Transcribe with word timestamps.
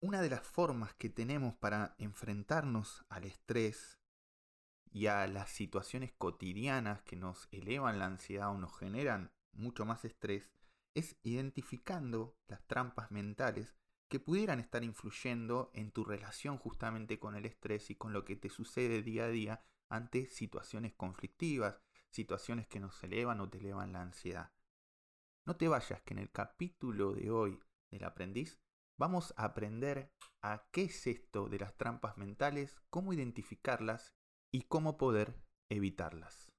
una 0.00 0.22
de 0.22 0.30
las 0.30 0.46
formas 0.46 0.94
que 0.94 1.08
tenemos 1.08 1.54
para 1.56 1.94
enfrentarnos 1.98 3.04
al 3.08 3.24
estrés 3.24 3.98
y 4.90 5.06
a 5.06 5.26
las 5.26 5.50
situaciones 5.50 6.12
cotidianas 6.12 7.02
que 7.02 7.16
nos 7.16 7.48
elevan 7.50 7.98
la 7.98 8.06
ansiedad 8.06 8.50
o 8.50 8.58
nos 8.58 8.76
generan 8.78 9.32
mucho 9.52 9.84
más 9.84 10.04
estrés 10.04 10.50
es 10.94 11.16
identificando 11.22 12.36
las 12.46 12.64
trampas 12.66 13.10
mentales 13.10 13.74
que 14.08 14.20
pudieran 14.20 14.60
estar 14.60 14.84
influyendo 14.84 15.70
en 15.74 15.90
tu 15.90 16.04
relación 16.04 16.58
justamente 16.58 17.18
con 17.18 17.34
el 17.34 17.44
estrés 17.44 17.90
y 17.90 17.96
con 17.96 18.12
lo 18.12 18.24
que 18.24 18.36
te 18.36 18.48
sucede 18.48 19.02
día 19.02 19.24
a 19.24 19.28
día 19.28 19.64
ante 19.88 20.28
situaciones 20.28 20.94
conflictivas, 20.94 21.82
situaciones 22.10 22.66
que 22.68 22.80
nos 22.80 23.02
elevan 23.02 23.40
o 23.40 23.50
te 23.50 23.58
elevan 23.58 23.92
la 23.92 24.02
ansiedad. 24.02 24.52
No 25.44 25.56
te 25.56 25.68
vayas 25.68 26.02
que 26.02 26.14
en 26.14 26.20
el 26.20 26.30
capítulo 26.30 27.12
de 27.12 27.30
hoy 27.30 27.60
del 27.90 28.04
aprendiz 28.04 28.58
vamos 28.98 29.32
a 29.36 29.44
aprender 29.44 30.10
a 30.42 30.66
qué 30.72 30.82
es 30.82 31.06
esto 31.06 31.48
de 31.48 31.60
las 31.60 31.76
trampas 31.76 32.18
mentales, 32.18 32.76
cómo 32.90 33.12
identificarlas 33.12 34.12
y 34.52 34.62
cómo 34.62 34.98
poder 34.98 35.34
evitarlas. 35.70 36.52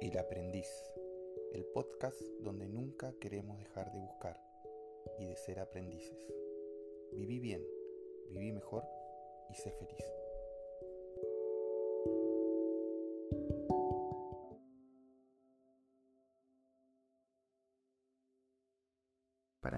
El 0.00 0.18
aprendiz, 0.18 0.68
el 1.52 1.64
podcast 1.72 2.20
donde 2.40 2.68
nunca 2.68 3.14
queremos 3.18 3.58
dejar 3.58 3.90
de 3.92 3.98
buscar 3.98 4.38
y 5.18 5.26
de 5.26 5.36
ser 5.36 5.58
aprendices. 5.58 6.28
Viví 7.12 7.40
bien, 7.40 7.66
viví 8.30 8.52
mejor 8.52 8.84
y 9.50 9.54
sé 9.54 9.72
feliz. 9.72 10.15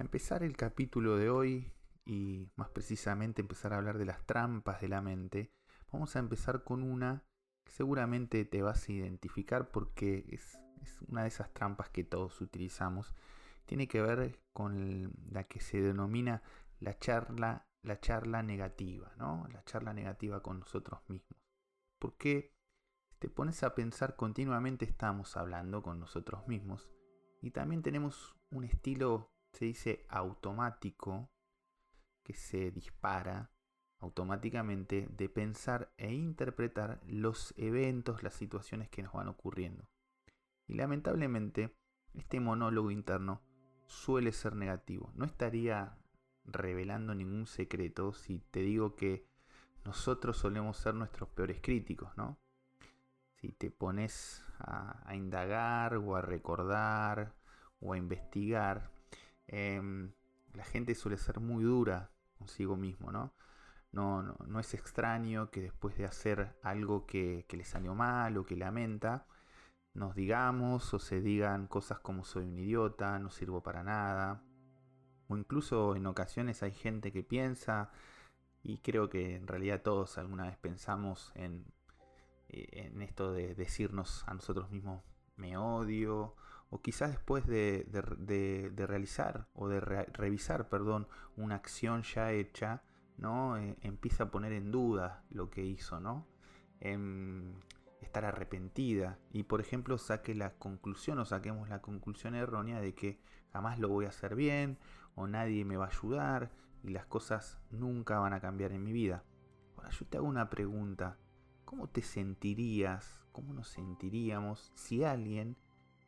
Empezar 0.09 0.41
el 0.41 0.57
capítulo 0.57 1.17
de 1.17 1.29
hoy 1.29 1.71
y 2.03 2.49
más 2.55 2.69
precisamente 2.69 3.41
empezar 3.41 3.73
a 3.73 3.77
hablar 3.77 3.99
de 3.99 4.05
las 4.05 4.25
trampas 4.25 4.81
de 4.81 4.87
la 4.87 5.03
mente, 5.03 5.53
vamos 5.91 6.15
a 6.15 6.19
empezar 6.19 6.63
con 6.63 6.81
una 6.81 7.23
que 7.63 7.71
seguramente 7.71 8.43
te 8.43 8.63
vas 8.63 8.89
a 8.89 8.91
identificar 8.91 9.69
porque 9.69 10.25
es, 10.29 10.57
una 11.07 11.21
de 11.21 11.27
esas 11.27 11.53
trampas 11.53 11.89
que 11.89 12.03
todos 12.03 12.41
utilizamos. 12.41 13.13
Tiene 13.67 13.87
que 13.87 14.01
ver 14.01 14.41
con 14.51 15.13
la 15.29 15.43
que 15.43 15.59
se 15.59 15.79
denomina 15.79 16.41
la 16.79 16.97
charla, 16.97 17.67
la 17.83 17.99
charla 17.99 18.41
negativa, 18.41 19.13
¿no? 19.15 19.47
La 19.53 19.63
charla 19.63 19.93
negativa 19.93 20.41
con 20.41 20.59
nosotros 20.61 21.01
mismos. 21.07 21.39
Porque 21.99 22.55
te 23.19 23.29
pones 23.29 23.61
a 23.61 23.75
pensar 23.75 24.15
continuamente 24.15 24.85
estamos 24.85 25.37
hablando 25.37 25.83
con 25.83 25.99
nosotros 25.99 26.47
mismos 26.47 26.89
y 27.43 27.51
también 27.51 27.83
tenemos 27.83 28.35
un 28.49 28.63
estilo 28.63 29.35
se 29.59 29.65
dice 29.65 30.05
automático, 30.07 31.29
que 32.23 32.33
se 32.33 32.71
dispara 32.71 33.51
automáticamente 33.99 35.09
de 35.11 35.27
pensar 35.27 35.91
e 35.97 36.13
interpretar 36.13 37.01
los 37.05 37.53
eventos, 37.57 38.23
las 38.23 38.35
situaciones 38.35 38.87
que 38.87 39.03
nos 39.03 39.11
van 39.11 39.27
ocurriendo. 39.27 39.85
Y 40.65 40.75
lamentablemente, 40.75 41.75
este 42.13 42.39
monólogo 42.39 42.89
interno 42.89 43.41
suele 43.85 44.31
ser 44.31 44.55
negativo. 44.55 45.11
No 45.15 45.25
estaría 45.25 45.97
revelando 46.45 47.13
ningún 47.13 47.45
secreto 47.45 48.13
si 48.13 48.39
te 48.51 48.61
digo 48.61 48.95
que 48.95 49.27
nosotros 49.83 50.37
solemos 50.37 50.77
ser 50.77 50.93
nuestros 50.93 51.27
peores 51.27 51.59
críticos, 51.61 52.15
¿no? 52.15 52.39
Si 53.41 53.51
te 53.51 53.71
pones 53.71 54.41
a, 54.59 55.03
a 55.05 55.15
indagar 55.17 55.95
o 55.95 56.15
a 56.15 56.21
recordar 56.21 57.35
o 57.81 57.91
a 57.91 57.97
investigar, 57.97 58.98
Em, 59.51 60.11
la 60.53 60.63
gente 60.63 60.95
suele 60.95 61.17
ser 61.17 61.39
muy 61.39 61.63
dura 61.63 62.11
consigo 62.37 62.75
mismo, 62.77 63.11
¿no? 63.11 63.33
No, 63.91 64.21
no, 64.21 64.59
es 64.59 64.73
extraño 64.75 65.49
que 65.49 65.61
después 65.61 65.97
de 65.97 66.05
hacer 66.05 66.55
algo 66.63 67.07
que, 67.07 67.45
que 67.47 67.57
le 67.57 67.65
salió 67.65 67.95
mal 67.95 68.37
o 68.37 68.45
que 68.45 68.55
lamenta, 68.55 69.25
nos 69.95 70.15
digamos 70.15 70.93
o 70.93 70.99
se 70.99 71.21
digan 71.21 71.67
cosas 71.67 71.99
como 71.99 72.23
soy 72.23 72.45
un 72.45 72.59
idiota, 72.59 73.17
no 73.19 73.31
sirvo 73.31 73.63
para 73.63 73.83
nada. 73.83 74.43
O 75.27 75.37
incluso 75.37 75.95
en 75.95 76.05
ocasiones 76.05 76.61
hay 76.63 76.71
gente 76.71 77.11
que 77.11 77.23
piensa, 77.23 77.91
y 78.63 78.79
creo 78.79 79.09
que 79.09 79.35
en 79.35 79.47
realidad 79.47 79.81
todos 79.81 80.17
alguna 80.17 80.45
vez 80.45 80.57
pensamos 80.57 81.31
en, 81.35 81.65
eh, 82.49 82.67
en 82.87 83.01
esto 83.01 83.31
de 83.31 83.55
decirnos 83.55 84.23
a 84.27 84.33
nosotros 84.33 84.69
mismos 84.69 85.03
me 85.37 85.57
odio, 85.57 86.35
o 86.69 86.81
quizás 86.81 87.11
después 87.11 87.45
de, 87.47 87.85
realizar 88.77 89.47
o 89.53 89.67
de 89.67 89.79
revisar, 89.79 90.69
perdón, 90.69 91.07
una 91.35 91.55
acción 91.55 92.03
ya 92.03 92.31
hecha, 92.31 92.83
¿no? 93.17 93.57
Eh, 93.57 93.75
empieza 93.81 94.25
a 94.25 94.31
poner 94.31 94.53
en 94.53 94.71
duda 94.71 95.23
lo 95.29 95.49
que 95.49 95.65
hizo, 95.65 95.99
¿no? 95.99 96.27
Em, 96.79 97.53
estar 98.01 98.23
arrepentida 98.23 99.19
y 99.33 99.43
por 99.43 99.59
ejemplo 99.59 99.97
saque 99.97 100.33
la 100.33 100.53
conclusión 100.57 101.19
o 101.19 101.25
saquemos 101.25 101.67
la 101.67 101.81
conclusión 101.81 102.33
errónea 102.33 102.79
de 102.79 102.93
que 102.95 103.19
jamás 103.51 103.77
lo 103.77 103.89
voy 103.89 104.05
a 104.05 104.09
hacer 104.09 104.35
bien 104.35 104.77
o 105.15 105.27
nadie 105.27 105.65
me 105.65 105.75
va 105.75 105.85
a 105.85 105.89
ayudar 105.89 106.51
y 106.83 106.89
las 106.89 107.05
cosas 107.05 107.59
nunca 107.71 108.19
van 108.19 108.33
a 108.33 108.39
cambiar 108.39 108.71
en 108.71 108.83
mi 108.83 108.93
vida. 108.93 109.23
Ahora 109.75 109.89
yo 109.89 110.05
te 110.05 110.17
hago 110.17 110.27
una 110.27 110.49
pregunta. 110.49 111.17
¿Cómo 111.65 111.89
te 111.89 112.01
sentirías, 112.01 113.19
cómo 113.31 113.53
nos 113.53 113.67
sentiríamos 113.69 114.71
si 114.75 115.03
alguien 115.03 115.57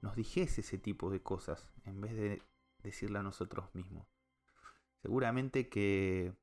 nos 0.02 0.16
dijese 0.16 0.62
ese 0.62 0.78
tipo 0.78 1.10
de 1.10 1.22
cosas 1.22 1.72
en 1.86 2.02
vez 2.02 2.14
de 2.16 2.42
decirle 2.84 3.20
a 3.20 3.24
nosotros 3.24 3.74
mismos? 3.74 4.08
Seguramente 5.02 5.70
que 5.70 6.36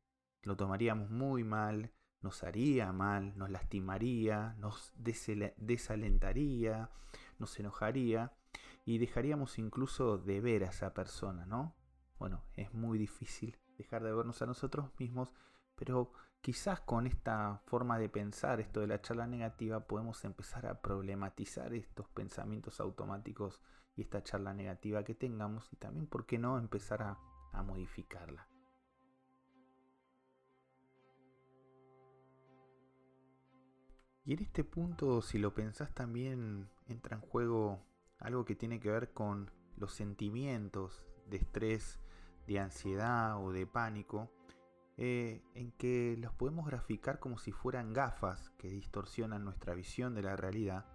lo 0.42 0.56
tomaríamos 0.56 1.10
muy 1.10 1.44
mal, 1.44 1.92
nos 2.20 2.42
haría 2.42 2.92
mal, 2.92 3.36
nos 3.36 3.50
lastimaría, 3.50 4.54
nos 4.58 4.92
desalentaría, 4.96 6.90
nos 7.38 7.58
enojaría 7.58 8.32
y 8.84 8.98
dejaríamos 8.98 9.58
incluso 9.58 10.18
de 10.18 10.40
ver 10.40 10.64
a 10.64 10.70
esa 10.70 10.94
persona, 10.94 11.46
¿no? 11.46 11.76
Bueno, 12.18 12.42
es 12.54 12.74
muy 12.74 12.98
difícil 12.98 13.58
dejar 13.76 14.02
de 14.02 14.12
vernos 14.12 14.42
a 14.42 14.46
nosotros 14.46 14.90
mismos, 14.98 15.32
pero 15.76 16.12
quizás 16.40 16.80
con 16.80 17.06
esta 17.06 17.60
forma 17.66 17.98
de 17.98 18.08
pensar, 18.08 18.60
esto 18.60 18.80
de 18.80 18.86
la 18.86 19.00
charla 19.00 19.26
negativa, 19.26 19.80
podemos 19.80 20.24
empezar 20.24 20.66
a 20.66 20.80
problematizar 20.80 21.74
estos 21.74 22.08
pensamientos 22.08 22.80
automáticos 22.80 23.60
y 23.96 24.02
esta 24.02 24.22
charla 24.22 24.54
negativa 24.54 25.04
que 25.04 25.14
tengamos 25.14 25.72
y 25.72 25.76
también, 25.76 26.06
¿por 26.06 26.26
qué 26.26 26.38
no?, 26.38 26.58
empezar 26.58 27.02
a, 27.02 27.18
modificarla. 27.64 28.46
Y 34.24 34.34
en 34.34 34.42
este 34.42 34.62
punto, 34.62 35.22
si 35.22 35.38
lo 35.38 35.52
pensás, 35.52 35.92
también 35.92 36.70
entra 36.86 37.16
en 37.16 37.22
juego 37.22 37.82
algo 38.20 38.44
que 38.44 38.54
tiene 38.54 38.78
que 38.78 38.92
ver 38.92 39.12
con 39.12 39.50
los 39.76 39.92
sentimientos 39.92 41.04
de 41.26 41.38
estrés, 41.38 41.98
de 42.46 42.60
ansiedad 42.60 43.44
o 43.44 43.50
de 43.50 43.66
pánico 43.66 44.30
eh, 45.00 45.44
en 45.54 45.70
que 45.72 46.16
los 46.18 46.32
podemos 46.32 46.66
graficar 46.66 47.20
como 47.20 47.38
si 47.38 47.52
fueran 47.52 47.92
gafas 47.92 48.50
que 48.58 48.68
distorsionan 48.68 49.44
nuestra 49.44 49.74
visión 49.74 50.12
de 50.16 50.22
la 50.22 50.34
realidad 50.34 50.86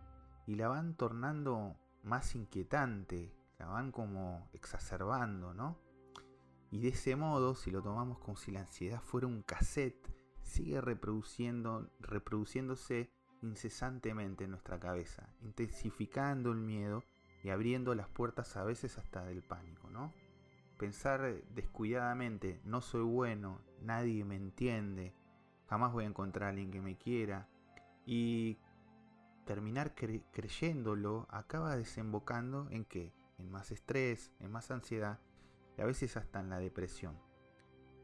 y 0.45 0.55
la 0.55 0.67
van 0.67 0.95
tornando 0.95 1.77
más 2.03 2.35
inquietante, 2.35 3.33
la 3.57 3.67
van 3.67 3.93
como 3.93 4.49
exacerbando, 4.51 5.53
¿no? 5.53 5.79
Y 6.69 6.79
de 6.81 6.89
ese 6.89 7.15
modo, 7.15 7.55
si 7.55 7.71
lo 7.71 7.81
tomamos 7.81 8.19
como 8.19 8.35
si 8.35 8.51
la 8.51 8.59
ansiedad 8.59 9.01
fuera 9.01 9.27
un 9.27 9.41
cassette, 9.41 10.13
sigue 10.41 10.81
reproduciendo, 10.81 11.89
reproduciéndose 12.01 13.09
incesantemente 13.41 14.43
en 14.43 14.51
nuestra 14.51 14.81
cabeza, 14.81 15.29
intensificando 15.41 16.51
el 16.51 16.57
miedo 16.57 17.05
y 17.41 17.49
abriendo 17.51 17.95
las 17.95 18.09
puertas 18.09 18.57
a 18.57 18.65
veces 18.65 18.97
hasta 18.97 19.23
del 19.23 19.43
pánico, 19.43 19.89
¿no? 19.89 20.11
Pensar 20.83 21.41
descuidadamente, 21.55 22.59
no 22.65 22.81
soy 22.81 23.03
bueno, 23.03 23.61
nadie 23.79 24.25
me 24.25 24.35
entiende, 24.35 25.13
jamás 25.69 25.93
voy 25.93 26.03
a 26.03 26.07
encontrar 26.07 26.47
a 26.47 26.49
alguien 26.49 26.71
que 26.71 26.81
me 26.81 26.97
quiera, 26.97 27.47
y 28.05 28.57
terminar 29.45 29.95
creyéndolo 29.95 31.25
acaba 31.29 31.77
desembocando 31.77 32.67
en 32.69 32.83
qué? 32.83 33.13
En 33.37 33.49
más 33.49 33.71
estrés, 33.71 34.33
en 34.41 34.51
más 34.51 34.71
ansiedad 34.71 35.21
y 35.77 35.81
a 35.81 35.85
veces 35.85 36.17
hasta 36.17 36.41
en 36.41 36.49
la 36.49 36.59
depresión. 36.59 37.17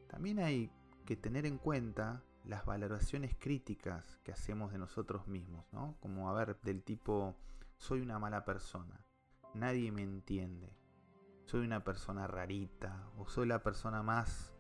También 0.08 0.40
hay 0.40 0.72
que 1.06 1.18
tener 1.18 1.46
en 1.46 1.58
cuenta 1.58 2.24
las 2.46 2.64
valoraciones 2.64 3.36
críticas 3.38 4.22
que 4.24 4.32
hacemos 4.32 4.72
de 4.72 4.78
nosotros 4.78 5.28
mismos, 5.28 5.66
¿no? 5.74 5.98
Como 6.00 6.30
a 6.30 6.34
ver, 6.34 6.58
del 6.62 6.82
tipo, 6.82 7.36
soy 7.76 8.00
una 8.00 8.20
mala 8.20 8.46
persona, 8.46 9.06
nadie 9.54 9.92
me 9.92 10.04
entiende, 10.04 10.79
soy 11.50 11.66
una 11.66 11.84
persona 11.84 12.28
rarita 12.28 13.10
o 13.18 13.28
soy 13.28 13.48
la 13.48 13.64
persona 13.64 14.04
más, 14.04 14.54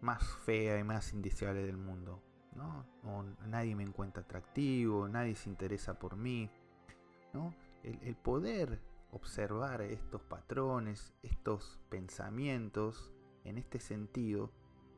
más 0.00 0.24
fea 0.44 0.78
y 0.78 0.84
más 0.84 1.12
indeseable 1.12 1.66
del 1.66 1.76
mundo. 1.76 2.22
¿no? 2.54 2.86
Nadie 3.48 3.74
me 3.74 3.82
encuentra 3.82 4.22
atractivo, 4.22 5.08
nadie 5.08 5.34
se 5.34 5.48
interesa 5.48 5.98
por 5.98 6.16
mí. 6.16 6.48
¿no? 7.32 7.52
El, 7.82 8.14
poder 8.14 8.80
observar 9.10 9.82
estos 9.82 10.22
patrones, 10.22 11.14
estos 11.22 11.80
pensamientos, 11.88 13.12
en 13.42 13.58
este 13.58 13.80
sentido, 13.80 14.52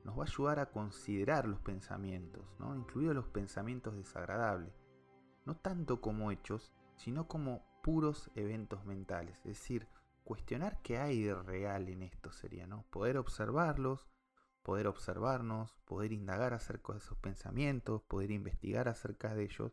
nos 0.04 0.18
va 0.18 0.24
a 0.24 0.26
ayudar 0.26 0.58
a 0.58 0.66
considerar 0.66 1.48
los 1.48 1.60
pensamientos, 1.60 2.44
¿no? 2.58 2.76
incluidos 2.76 3.14
los 3.14 3.28
pensamientos 3.28 3.96
desagradables, 3.96 4.74
no 5.46 5.56
tanto 5.56 6.02
como 6.02 6.30
hechos, 6.30 6.72
sino 6.96 7.26
como 7.26 7.62
puros 7.82 8.30
eventos 8.34 8.84
mentales, 8.84 9.38
es 9.38 9.44
decir, 9.44 9.88
cuestionar 10.24 10.80
qué 10.82 10.98
hay 10.98 11.22
de 11.22 11.34
real 11.34 11.88
en 11.88 12.02
esto 12.02 12.32
sería, 12.32 12.66
¿no? 12.66 12.84
Poder 12.90 13.16
observarlos, 13.16 14.08
poder 14.62 14.86
observarnos, 14.86 15.76
poder 15.84 16.12
indagar 16.12 16.54
acerca 16.54 16.92
de 16.92 16.98
esos 16.98 17.18
pensamientos, 17.18 18.02
poder 18.02 18.30
investigar 18.30 18.88
acerca 18.88 19.34
de 19.34 19.44
ellos 19.44 19.72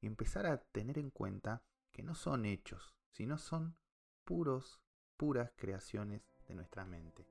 y 0.00 0.06
empezar 0.06 0.46
a 0.46 0.58
tener 0.58 0.98
en 0.98 1.10
cuenta 1.10 1.62
que 1.92 2.02
no 2.02 2.14
son 2.14 2.44
hechos, 2.44 2.94
sino 3.10 3.38
son 3.38 3.76
puros, 4.24 4.80
puras 5.16 5.52
creaciones 5.56 6.22
de 6.46 6.54
nuestra 6.54 6.84
mente. 6.84 7.26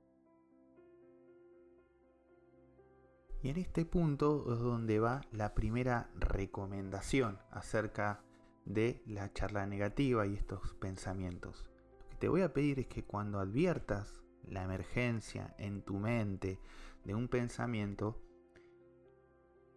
Y 3.40 3.50
en 3.50 3.56
este 3.56 3.84
punto 3.84 4.52
es 4.52 4.58
donde 4.58 4.98
va 4.98 5.22
la 5.30 5.54
primera 5.54 6.10
recomendación 6.16 7.38
acerca 7.50 8.20
de 8.64 9.00
la 9.06 9.32
charla 9.32 9.66
negativa 9.66 10.26
y 10.26 10.34
estos 10.34 10.74
pensamientos. 10.74 11.70
Te 12.18 12.28
voy 12.28 12.42
a 12.42 12.52
pedir 12.52 12.80
es 12.80 12.88
que 12.88 13.04
cuando 13.04 13.38
adviertas 13.38 14.22
la 14.48 14.64
emergencia 14.64 15.54
en 15.58 15.82
tu 15.82 15.98
mente 15.98 16.60
de 17.04 17.14
un 17.14 17.28
pensamiento, 17.28 18.20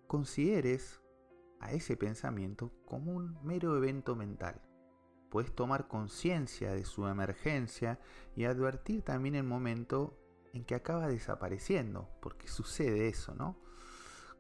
consideres 0.07 1.01
a 1.59 1.71
ese 1.71 1.95
pensamiento 1.95 2.71
como 2.85 3.11
un 3.11 3.37
mero 3.43 3.77
evento 3.77 4.15
mental. 4.15 4.59
Puedes 5.29 5.53
tomar 5.53 5.87
conciencia 5.87 6.73
de 6.73 6.83
su 6.83 7.05
emergencia 7.07 7.99
y 8.35 8.45
advertir 8.45 9.03
también 9.03 9.35
el 9.35 9.43
momento 9.43 10.17
en 10.51 10.65
que 10.65 10.75
acaba 10.75 11.07
desapareciendo, 11.07 12.09
porque 12.21 12.47
sucede 12.47 13.07
eso, 13.07 13.35
¿no? 13.35 13.57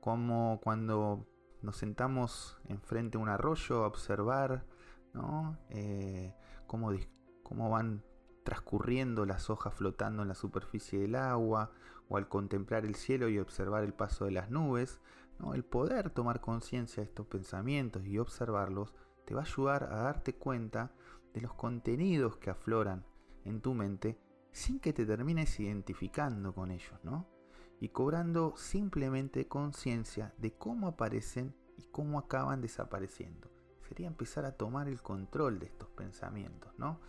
Como 0.01 0.59
cuando 0.61 1.27
nos 1.61 1.77
sentamos 1.77 2.59
enfrente 2.67 3.17
de 3.17 3.23
un 3.23 3.29
arroyo 3.29 3.83
a 3.83 3.87
observar, 3.87 4.65
¿no? 5.13 5.57
Eh, 5.69 6.33
cómo 7.51 7.69
van 7.69 8.01
transcurriendo 8.45 9.25
las 9.25 9.49
hojas 9.49 9.73
flotando 9.73 10.21
en 10.21 10.29
la 10.29 10.35
superficie 10.35 11.01
del 11.01 11.15
agua, 11.15 11.71
o 12.07 12.15
al 12.15 12.29
contemplar 12.29 12.85
el 12.85 12.95
cielo 12.95 13.27
y 13.27 13.39
observar 13.39 13.83
el 13.83 13.93
paso 13.93 14.23
de 14.23 14.31
las 14.31 14.49
nubes, 14.49 15.01
el 15.53 15.65
poder 15.65 16.11
tomar 16.11 16.39
conciencia 16.39 17.03
de 17.03 17.09
estos 17.09 17.25
pensamientos 17.25 18.05
y 18.05 18.19
observarlos 18.19 18.93
te 19.25 19.33
va 19.33 19.41
a 19.41 19.43
ayudar 19.43 19.83
a 19.91 20.03
darte 20.03 20.33
cuenta 20.33 20.93
de 21.33 21.41
los 21.41 21.53
contenidos 21.53 22.37
que 22.37 22.51
afloran 22.51 23.03
en 23.43 23.59
tu 23.59 23.73
mente 23.73 24.17
sin 24.53 24.79
que 24.79 24.93
te 24.93 25.05
termines 25.05 25.59
identificando 25.59 26.53
con 26.53 26.71
ellos, 26.71 26.97
¿no? 27.03 27.27
Y 27.81 27.89
cobrando 27.89 28.53
simplemente 28.55 29.49
conciencia 29.49 30.33
de 30.37 30.53
cómo 30.53 30.87
aparecen 30.87 31.53
y 31.77 31.83
cómo 31.87 32.17
acaban 32.17 32.61
desapareciendo. 32.61 33.51
Sería 33.89 34.07
empezar 34.07 34.45
a 34.45 34.53
tomar 34.53 34.87
el 34.87 35.01
control 35.01 35.59
de 35.59 35.65
estos 35.65 35.89
pensamientos, 35.89 36.71
¿no? 36.77 37.01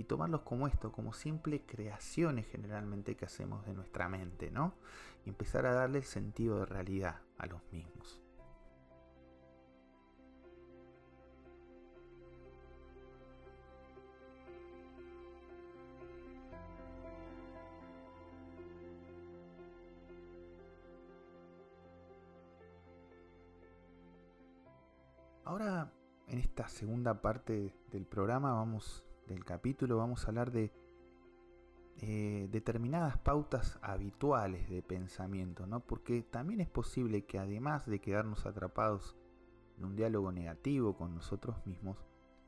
Y 0.00 0.04
tomarlos 0.04 0.40
como 0.40 0.66
esto, 0.66 0.90
como 0.92 1.12
simple 1.12 1.66
creaciones 1.66 2.46
generalmente 2.46 3.16
que 3.16 3.26
hacemos 3.26 3.66
de 3.66 3.74
nuestra 3.74 4.08
mente, 4.08 4.50
¿no? 4.50 4.72
Y 5.26 5.28
empezar 5.28 5.66
a 5.66 5.74
darle 5.74 5.98
el 5.98 6.04
sentido 6.04 6.60
de 6.60 6.64
realidad 6.64 7.20
a 7.36 7.44
los 7.44 7.60
mismos. 7.70 8.22
Ahora, 25.44 25.92
en 26.26 26.38
esta 26.38 26.68
segunda 26.68 27.20
parte 27.20 27.74
del 27.90 28.06
programa, 28.06 28.54
vamos, 28.54 29.04
del 29.30 29.44
capítulo, 29.44 29.96
vamos 29.96 30.24
a 30.24 30.28
hablar 30.28 30.50
de 30.50 30.72
eh, 31.98 32.48
determinadas 32.50 33.18
pautas 33.18 33.78
habituales 33.82 34.68
de 34.68 34.82
pensamiento, 34.82 35.66
¿no? 35.66 35.80
Porque 35.80 36.22
también 36.22 36.60
es 36.60 36.68
posible 36.68 37.24
que 37.24 37.38
además 37.38 37.86
de 37.86 38.00
quedarnos 38.00 38.46
atrapados 38.46 39.16
en 39.78 39.84
un 39.84 39.96
diálogo 39.96 40.32
negativo 40.32 40.96
con 40.96 41.14
nosotros 41.14 41.64
mismos, 41.66 42.04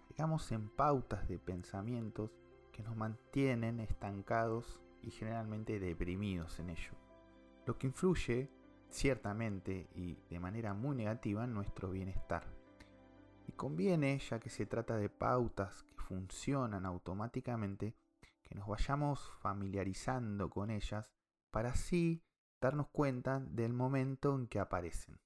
caigamos 0.09 0.51
en 0.53 0.69
pautas 0.69 1.29
de 1.29 1.39
pensamientos 1.39 2.31
que 2.73 2.83
nos 2.83 2.97
mantienen 2.97 3.81
estancados 3.81 4.81
y 5.03 5.11
generalmente 5.11 5.79
deprimidos 5.79 6.59
en 6.59 6.71
ello. 6.71 6.93
Lo 7.67 7.79
que 7.79 7.87
influye 7.87 8.51
ciertamente 8.89 9.89
y 9.95 10.19
de 10.29 10.41
manera 10.41 10.75
muy 10.75 10.97
negativa 10.97 11.45
en 11.45 11.55
nuestro 11.55 11.91
bienestar. 11.91 12.45
Conviene, 13.63 14.19
ya 14.19 14.41
que 14.41 14.51
se 14.51 14.67
trata 14.67 14.97
de 14.97 15.09
pautas 15.09 15.85
que 15.85 15.95
funcionan 15.95 16.85
automáticamente, 16.85 17.95
que 18.43 18.57
nos 18.57 18.67
vayamos 18.67 19.31
familiarizando 19.39 20.51
con 20.51 20.69
ellas 20.69 21.13
para 21.53 21.69
así 21.69 22.25
darnos 22.61 22.89
cuenta 22.89 23.39
del 23.39 23.73
momento 23.73 24.35
en 24.35 24.49
que 24.49 24.59
aparecen. 24.59 25.21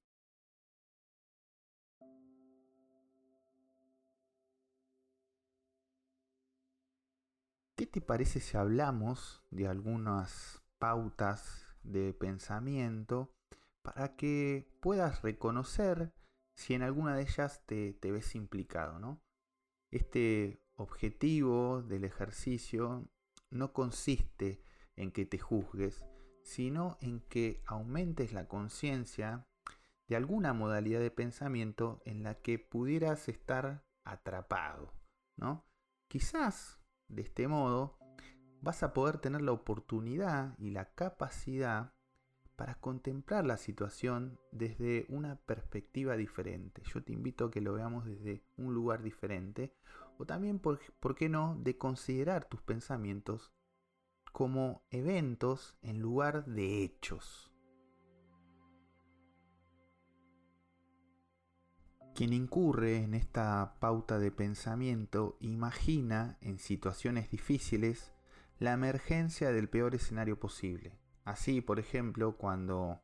¿Qué 7.74 7.86
te 7.86 8.02
parece 8.02 8.40
si 8.40 8.58
hablamos 8.58 9.42
de 9.50 9.66
algunas 9.66 10.62
pautas 10.78 11.74
de 11.84 12.12
pensamiento 12.12 13.32
para 13.80 14.14
que 14.14 14.68
puedas 14.82 15.22
reconocer 15.22 16.12
si 16.56 16.74
en 16.74 16.82
alguna 16.82 17.14
de 17.14 17.22
ellas 17.22 17.62
te, 17.66 17.96
ves 18.02 18.34
implicado, 18.34 18.98
¿no? 18.98 19.22
Este 19.90 20.62
objetivo 20.74 21.82
del 21.82 22.04
ejercicio 22.04 23.08
no 23.50 23.72
consiste 23.72 24.62
en 24.96 25.12
que 25.12 25.26
te 25.26 25.38
juzgues, 25.38 26.04
sino 26.42 26.96
en 27.00 27.20
que 27.20 27.62
aumentes 27.66 28.32
la 28.32 28.48
conciencia 28.48 29.46
de 30.08 30.16
alguna 30.16 30.52
modalidad 30.52 31.00
de 31.00 31.10
pensamiento 31.10 32.00
en 32.04 32.22
la 32.22 32.34
que 32.40 32.58
pudieras 32.58 33.28
estar 33.28 33.84
atrapado, 34.04 34.92
¿no? 35.36 35.64
Quizás 36.08 36.80
de 37.08 37.22
este 37.22 37.48
modo 37.48 37.98
vas 38.60 38.82
a 38.82 38.92
poder 38.92 39.18
tener 39.18 39.42
la 39.42 39.52
oportunidad 39.52 40.56
y 40.58 40.70
la 40.70 40.94
capacidad 40.94 41.95
para 42.56 42.74
contemplar 42.76 43.44
la 43.44 43.58
situación 43.58 44.40
desde 44.50 45.04
una 45.08 45.36
perspectiva 45.36 46.16
diferente. 46.16 46.82
Yo 46.86 47.02
te 47.02 47.12
invito 47.12 47.44
a 47.44 47.50
que 47.50 47.60
lo 47.60 47.74
veamos 47.74 48.06
desde 48.06 48.42
un 48.56 48.72
lugar 48.74 49.02
diferente 49.02 49.74
o 50.18 50.24
también, 50.24 50.58
por, 50.58 50.80
qué 51.14 51.28
no, 51.28 51.56
de 51.56 51.76
considerar 51.76 52.46
tus 52.46 52.62
pensamientos 52.62 53.52
como 54.32 54.82
eventos 54.90 55.76
en 55.82 56.00
lugar 56.00 56.46
de 56.46 56.82
hechos. 56.82 57.52
Quien 62.14 62.32
incurre 62.32 63.02
en 63.02 63.12
esta 63.12 63.76
pauta 63.78 64.18
de 64.18 64.30
pensamiento 64.30 65.36
imagina 65.40 66.38
en 66.40 66.58
situaciones 66.58 67.30
difíciles 67.30 68.14
la 68.58 68.72
emergencia 68.72 69.52
del 69.52 69.68
peor 69.68 69.94
escenario 69.94 70.40
posible 70.40 70.98
Así, 71.26 71.60
por 71.60 71.80
ejemplo, 71.80 72.36
cuando 72.36 73.00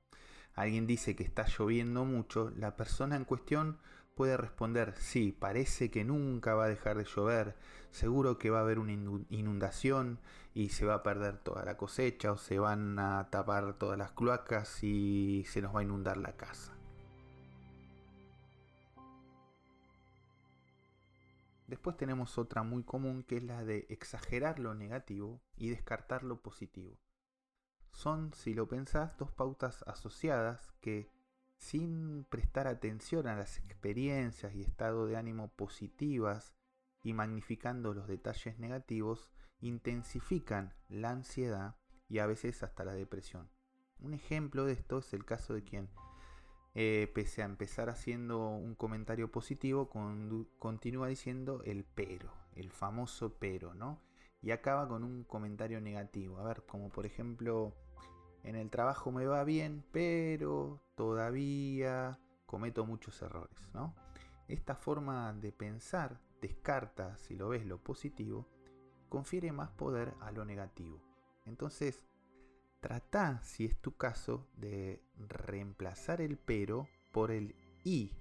alguien 0.55 0.87
dice 0.87 1.17
que 1.17 1.25
está 1.25 1.45
lloviendo 1.45 2.05
mucho, 2.05 2.53
la 2.57 2.77
persona 2.77 3.17
en 3.17 3.25
cuestión 3.25 3.79
puede 4.15 4.37
responder, 4.37 4.95
sí, 4.97 5.33
parece 5.33 5.91
que 5.91 6.05
nunca 6.05 6.55
va 6.55 6.67
a 6.67 6.69
dejar 6.69 6.97
de 6.97 7.05
llover, 7.05 7.57
seguro 7.91 8.39
que 8.39 8.51
va 8.51 8.59
a 8.59 8.63
haber 8.63 8.79
una 8.79 8.93
inundación 8.93 10.21
y 10.55 10.69
se 10.69 10.87
va 10.87 10.95
a 10.95 11.03
perder 11.03 11.39
toda 11.39 11.65
la 11.65 11.77
cosecha 11.77 12.31
o 12.31 12.37
se 12.37 12.61
van 12.61 12.97
a 13.01 13.29
tapar 13.31 13.75
todas 13.75 13.99
las 13.99 14.13
cloacas 14.13 14.85
y 14.85 15.45
se 15.49 15.61
nos 15.61 15.75
va 15.75 15.81
a 15.81 15.83
inundar 15.83 16.17
la 16.17 16.37
casa. 16.37 16.73
Después 21.67 21.97
tenemos 21.97 22.39
otra 22.39 22.63
muy 22.63 22.85
común 22.85 23.25
que 23.25 23.39
es 23.39 23.43
la 23.43 23.65
de 23.65 23.87
exagerar 23.89 24.61
lo 24.61 24.75
negativo 24.75 25.41
y 25.57 25.71
descartar 25.71 26.23
lo 26.23 26.41
positivo 26.41 26.97
son, 27.93 28.33
si 28.35 28.55
lo 28.55 28.69
pensás, 28.69 29.17
dos 29.19 29.31
pautas 29.31 29.85
asociadas 29.87 30.73
que, 30.81 31.09
sin 31.57 32.25
prestar 32.25 32.67
atención 32.67 33.27
a 33.29 33.37
las 33.37 33.59
experiencias 33.59 34.55
y 34.55 34.63
estado 34.63 35.07
de 35.07 35.17
ánimo 35.17 35.49
positivas 35.49 36.55
y 37.05 37.13
magnificando 37.13 37.95
los 37.95 38.09
detalles 38.09 38.59
negativos, 38.59 39.31
intensifican 39.61 40.75
la 40.89 41.11
ansiedad 41.11 41.77
y 42.09 42.19
a 42.19 42.27
veces 42.27 42.63
hasta 42.63 42.85
la 42.85 42.95
depresión. 42.95 43.49
Un 44.01 44.15
ejemplo 44.15 44.65
de 44.65 44.73
esto 44.73 44.99
es 44.99 45.13
el 45.15 45.25
caso 45.25 45.55
de 45.55 45.63
quien, 45.63 45.89
eh, 46.75 47.11
pese 47.15 47.43
a 47.43 47.47
empezar 47.47 47.89
haciendo 47.89 48.49
un 48.49 48.75
comentario 48.75 49.31
positivo, 49.31 49.89
continúa 50.59 51.09
diciendo 51.09 51.63
el 51.65 51.85
pero. 51.85 52.33
el 52.55 52.71
famoso 52.71 53.39
pero, 53.39 53.73
¿no? 53.73 53.99
Y 54.43 54.51
acaba 54.51 54.89
con 54.89 55.05
un 55.05 55.25
comentario 55.25 55.81
negativo. 55.81 56.39
A 56.39 56.45
ver, 56.45 56.65
como 56.67 56.89
por 56.89 57.07
ejemplo, 57.07 57.73
en 58.43 58.57
el 58.57 58.71
trabajo 58.71 59.13
me 59.13 59.27
va 59.27 59.45
bien, 59.45 59.85
pero 59.93 60.81
todavía 60.97 62.19
cometo 62.47 62.85
muchos 62.85 63.23
errores, 63.23 63.57
¿no? 63.73 63.95
Esta 64.49 64.75
forma 64.75 65.33
de 65.33 65.53
pensar 65.53 66.21
descarta, 66.41 67.17
si 67.17 67.37
lo 67.37 67.49
ves, 67.49 67.65
lo 67.65 67.79
positivo, 67.79 68.47
confiere 69.09 69.53
más 69.53 69.71
poder 69.71 70.15
a 70.21 70.33
lo 70.33 70.45
negativo. 70.45 71.01
Entonces, 71.47 72.05
trata, 72.81 73.41
si 73.43 73.65
es 73.65 73.81
tu 73.81 73.97
caso, 73.97 74.49
de 74.57 75.01
reemplazar 75.17 76.21
el 76.21 76.37
pero 76.37 76.89
por 77.13 77.31
el 77.31 77.55
y 77.85 78.13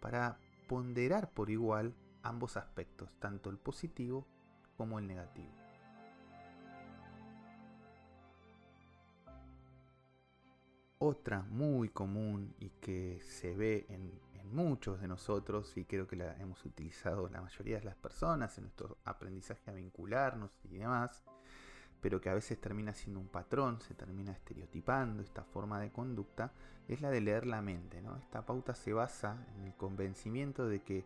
para 0.00 0.38
ponderar 0.68 1.32
por 1.32 1.50
igual 1.50 1.94
ambos 2.22 2.56
aspectos, 2.56 3.10
tanto 3.18 3.50
el 3.50 3.58
positivo 3.58 4.26
como 4.76 4.98
el 4.98 5.06
negativo. 5.06 5.61
Otra 11.04 11.42
muy 11.50 11.88
común 11.88 12.54
y 12.60 12.68
que 12.80 13.18
se 13.22 13.56
ve 13.56 13.86
en, 13.88 14.20
muchos 14.52 15.00
de 15.00 15.08
nosotros 15.08 15.76
y 15.76 15.84
creo 15.84 16.06
que 16.06 16.14
la 16.14 16.36
hemos 16.36 16.64
utilizado 16.64 17.28
la 17.28 17.40
mayoría 17.40 17.78
de 17.78 17.86
las 17.86 17.96
personas 17.96 18.56
en 18.56 18.64
nuestro 18.64 18.98
aprendizaje 19.04 19.68
a 19.68 19.74
vincularnos 19.74 20.52
y 20.64 20.76
demás, 20.76 21.24
pero 22.00 22.20
que 22.20 22.30
a 22.30 22.34
veces 22.34 22.60
termina 22.60 22.94
siendo 22.94 23.18
un 23.18 23.26
patrón, 23.26 23.80
se 23.80 23.94
termina 23.94 24.30
estereotipando 24.30 25.24
esta 25.24 25.42
forma 25.42 25.80
de 25.80 25.90
conducta, 25.90 26.52
es 26.86 27.00
la 27.00 27.10
de 27.10 27.20
leer 27.20 27.46
la 27.46 27.62
mente. 27.62 28.00
¿no? 28.00 28.16
Esta 28.18 28.46
pauta 28.46 28.74
se 28.74 28.92
basa 28.92 29.44
en 29.56 29.64
el 29.64 29.74
convencimiento 29.74 30.68
de 30.68 30.82
que 30.82 31.04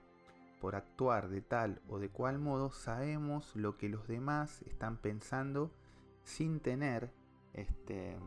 por 0.60 0.74
actuar 0.74 1.30
de 1.30 1.40
tal 1.40 1.80
o 1.88 1.98
de 1.98 2.10
cual 2.10 2.38
modo 2.38 2.70
sabemos 2.70 3.56
lo 3.56 3.78
que 3.78 3.88
los 3.88 4.06
demás 4.08 4.60
están 4.62 4.98
pensando 4.98 5.70
sin 6.22 6.60
tener 6.60 7.12
este, 7.54 8.18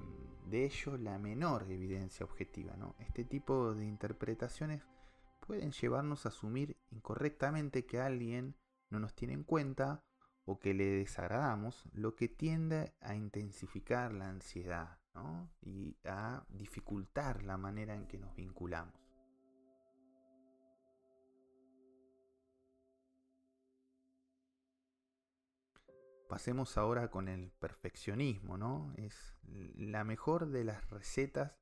de 0.49 0.65
ello 0.65 0.97
la 0.97 1.17
menor 1.17 1.65
evidencia 1.69 2.25
objetiva. 2.25 2.75
¿no? 2.77 2.95
Este 2.99 3.23
tipo 3.23 3.73
de 3.73 3.85
interpretaciones 3.85 4.83
pueden 5.39 5.71
llevarnos 5.71 6.25
a 6.25 6.29
asumir 6.29 6.77
incorrectamente 6.91 7.85
que 7.85 7.99
alguien 7.99 8.55
no 8.89 8.99
nos 8.99 9.15
tiene 9.15 9.33
en 9.33 9.43
cuenta 9.43 10.03
o 10.45 10.59
que 10.59 10.73
le 10.73 10.85
desagradamos, 10.85 11.85
lo 11.93 12.15
que 12.15 12.27
tiende 12.27 12.93
a 13.01 13.15
intensificar 13.15 14.13
la 14.13 14.29
ansiedad 14.29 14.97
y 15.61 15.97
a 16.05 16.43
dificultar 16.49 17.43
la 17.43 17.57
manera 17.57 17.93
en 17.93 18.07
que 18.07 18.17
nos 18.17 18.35
vinculamos. 18.35 19.08
Pasemos 26.29 26.77
ahora 26.77 27.09
con 27.09 27.27
el 27.27 27.49
perfeccionismo, 27.53 28.55
¿no? 28.55 28.93
Es 28.97 29.33
la 29.75 30.03
mejor 30.03 30.45
de 30.45 30.63
las 30.63 30.87
recetas 30.91 31.59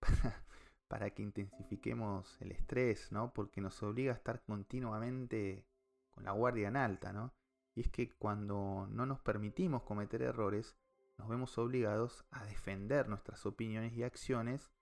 para, 0.88 1.10
que 1.10 1.22
intensifiquemos 1.22 2.40
el 2.40 2.52
estrés, 2.52 3.12
¿no? 3.12 3.34
Porque 3.34 3.60
nos 3.60 3.82
obliga 3.82 4.12
a 4.12 4.16
estar 4.16 4.42
continuamente 4.42 5.66
con 6.12 6.24
la 6.24 6.32
guardia 6.32 6.68
en 6.68 6.78
alta, 6.78 7.12
¿no? 7.12 7.34
Y 7.74 7.82
es 7.82 7.90
que 7.90 8.10
cuando 8.16 8.88
no 8.90 9.04
nos 9.04 9.20
permitimos 9.20 9.82
cometer 9.82 10.22
errores, 10.22 10.78
nos 11.18 11.28
vemos 11.28 11.58
obligados 11.58 12.24
a 12.30 12.46
defender 12.46 13.06
nuestras 13.06 13.44
opiniones 13.44 13.92
y 13.92 14.02
acciones 14.02 14.72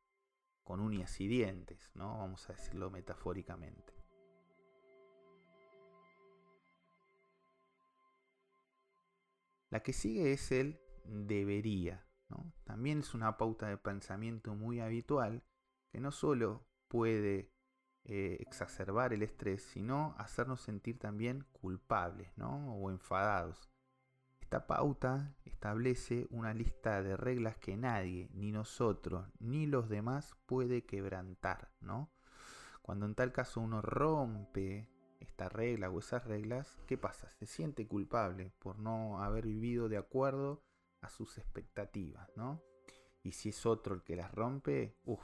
con 0.63 0.79
uñas 0.79 1.21
y 1.21 1.27
dientes, 1.27 1.91
¿no? 1.95 2.19
Vamos 2.19 2.49
a 2.49 2.53
decirlo 2.53 2.89
metafóricamente. 2.89 3.98
La 9.71 9.81
que 9.81 9.93
sigue 9.93 10.33
es 10.33 10.51
el 10.53 10.81
debería. 11.05 12.05
También 12.65 13.01
es 13.01 13.15
una 13.15 13.39
pauta 13.39 13.69
de 13.69 13.79
pensamiento 13.79 14.55
muy 14.55 14.81
habitual 14.81 15.43
que 15.91 16.01
no 16.01 16.13
solo 16.13 16.67
puede 16.89 17.51
eh, 18.05 18.37
exacerbar 18.41 19.13
el 19.13 19.23
estrés, 19.23 19.63
sino 19.63 20.15
hacernos 20.19 20.61
sentir 20.61 20.99
también 20.99 21.47
culpables 21.53 22.31
o 22.39 22.91
enfadados. 22.91 23.71
Esta 24.41 24.67
pauta 24.67 25.35
establece 25.45 26.27
una 26.31 26.55
lista 26.55 27.03
de 27.03 27.17
reglas 27.17 27.59
que 27.59 27.77
nadie, 27.77 28.31
ni 28.33 28.53
nosotros, 28.53 29.29
ni 29.39 29.67
los 29.67 29.89
demás 29.89 30.35
puede 30.47 30.85
quebrantar. 30.85 31.71
Cuando 32.81 33.05
en 33.05 33.15
tal 33.15 33.33
caso 33.33 33.61
uno 33.61 33.83
rompe 33.83 34.89
esta 35.21 35.49
regla 35.49 35.91
o 35.91 35.99
esas 35.99 36.25
reglas, 36.25 36.77
¿qué 36.87 36.97
pasa? 36.97 37.29
Se 37.31 37.47
siente 37.47 37.87
culpable 37.87 38.53
por 38.59 38.79
no 38.79 39.23
haber 39.23 39.47
vivido 39.47 39.89
de 39.89 39.97
acuerdo 39.97 40.63
a 41.01 41.09
sus 41.09 41.39
expectativas, 41.39 42.29
¿no? 42.37 42.63
Y 43.23 43.33
si 43.33 43.51
es 43.51 43.67
otro 43.67 43.95
el 43.95 44.03
que 44.03 44.17
las 44.17 44.33
rompe, 44.33 44.97
uff, 45.05 45.23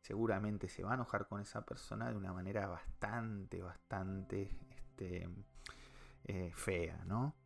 seguramente 0.00 0.68
se 0.68 0.82
va 0.82 0.92
a 0.92 0.94
enojar 0.94 1.28
con 1.28 1.40
esa 1.40 1.64
persona 1.64 2.10
de 2.10 2.16
una 2.16 2.32
manera 2.32 2.66
bastante, 2.66 3.62
bastante 3.62 4.58
este, 4.70 5.28
eh, 6.24 6.52
fea, 6.54 7.04
¿no? 7.06 7.36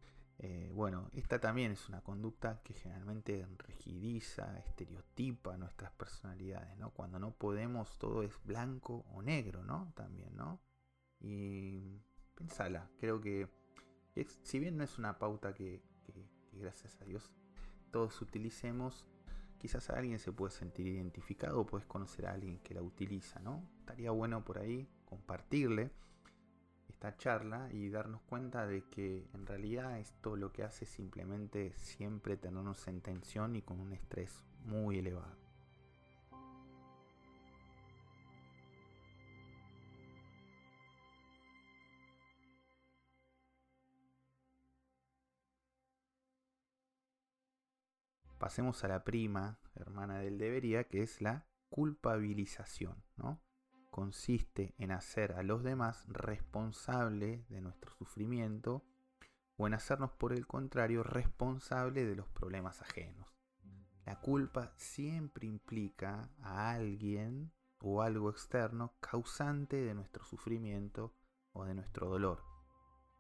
Eh, 0.41 0.71
bueno, 0.73 1.11
esta 1.15 1.41
también 1.41 1.73
es 1.73 1.89
una 1.89 2.01
conducta 2.01 2.61
que 2.63 2.73
generalmente 2.73 3.45
rigidiza, 3.59 4.57
estereotipa 4.61 5.57
nuestras 5.57 5.91
personalidades, 5.93 6.77
¿no? 6.79 6.91
Cuando 6.91 7.19
no 7.19 7.33
podemos, 7.33 7.99
todo 7.99 8.23
es 8.23 8.33
blanco 8.45 9.05
o 9.13 9.21
negro, 9.21 9.65
¿no? 9.65 9.93
También, 9.97 10.37
¿no? 10.37 10.61
Y 11.21 12.01
pensala, 12.35 12.91
creo 12.99 13.21
que 13.21 13.49
si 14.43 14.59
bien 14.59 14.77
no 14.77 14.85
es 14.85 14.99
una 14.99 15.19
pauta 15.19 15.55
que, 15.55 15.83
gracias 16.53 17.01
a 17.01 17.05
Dios 17.05 17.33
todos 17.91 18.21
utilicemos, 18.21 19.07
quizás 19.59 19.91
alguien 19.91 20.19
se 20.19 20.33
puede 20.33 20.53
sentir 20.53 20.87
identificado 20.87 21.65
puedes 21.67 21.87
conocer 21.87 22.27
a 22.27 22.33
alguien 22.33 22.59
que 22.59 22.75
la 22.75 22.83
utiliza, 22.83 23.41
¿no? 23.41 23.69
Estaría 23.79 24.11
bueno 24.11 24.45
por 24.45 24.59
ahí 24.59 24.89
compartirle 25.05 25.91
esta 26.89 27.17
charla 27.17 27.69
y 27.73 27.89
darnos 27.91 28.23
cuenta 28.23 28.67
de 28.67 28.83
que 28.89 29.29
en 29.33 29.47
realidad 29.47 29.99
esto 29.99 30.37
lo 30.37 30.53
que 30.53 30.65
hace 30.65 30.85
es 30.85 30.91
simplemente 30.91 31.73
siempre 31.77 32.37
tenernos 32.37 32.87
en 32.89 33.01
tensión 33.01 33.57
y 33.57 33.63
con 33.63 33.81
un 33.81 33.93
estrés 33.93 34.45
muy 34.65 34.99
elevado. 34.99 35.48
Pasemos 48.39 48.85
a 48.85 48.89
la 48.89 49.03
prima, 49.03 49.59
hermana 49.75 50.21
del 50.21 50.39
debería, 50.39 50.85
que 50.85 51.03
es 51.03 51.21
la 51.21 51.47
culpabilización, 51.71 53.03
¿no? 53.17 53.41
Consiste 53.91 54.75
en 54.79 54.93
hacer 54.93 55.33
a 55.33 55.43
los 55.43 55.65
demás 55.65 56.05
responsables 56.09 57.49
de 57.49 57.61
nuestro 57.61 57.93
sufrimiento 57.95 58.85
o 59.57 59.67
en 59.67 59.75
hacernos 59.75 60.13
por 60.13 60.33
el 60.33 60.47
contrario 60.47 61.03
responsables 61.03 62.07
de 62.07 62.15
los 62.15 62.29
problemas 62.29 62.81
ajenos. 62.81 63.27
La 64.07 64.21
culpa 64.21 64.73
siempre 64.77 65.47
implica 65.47 66.31
a 66.41 66.71
alguien 66.71 67.53
o 67.81 68.03
algo 68.03 68.31
externo 68.31 68.95
causante 69.01 69.77
de 69.77 69.95
nuestro 69.95 70.25
sufrimiento 70.25 71.13
o 71.53 71.65
de 71.65 71.75
nuestro 71.75 72.09
dolor. 72.09 72.45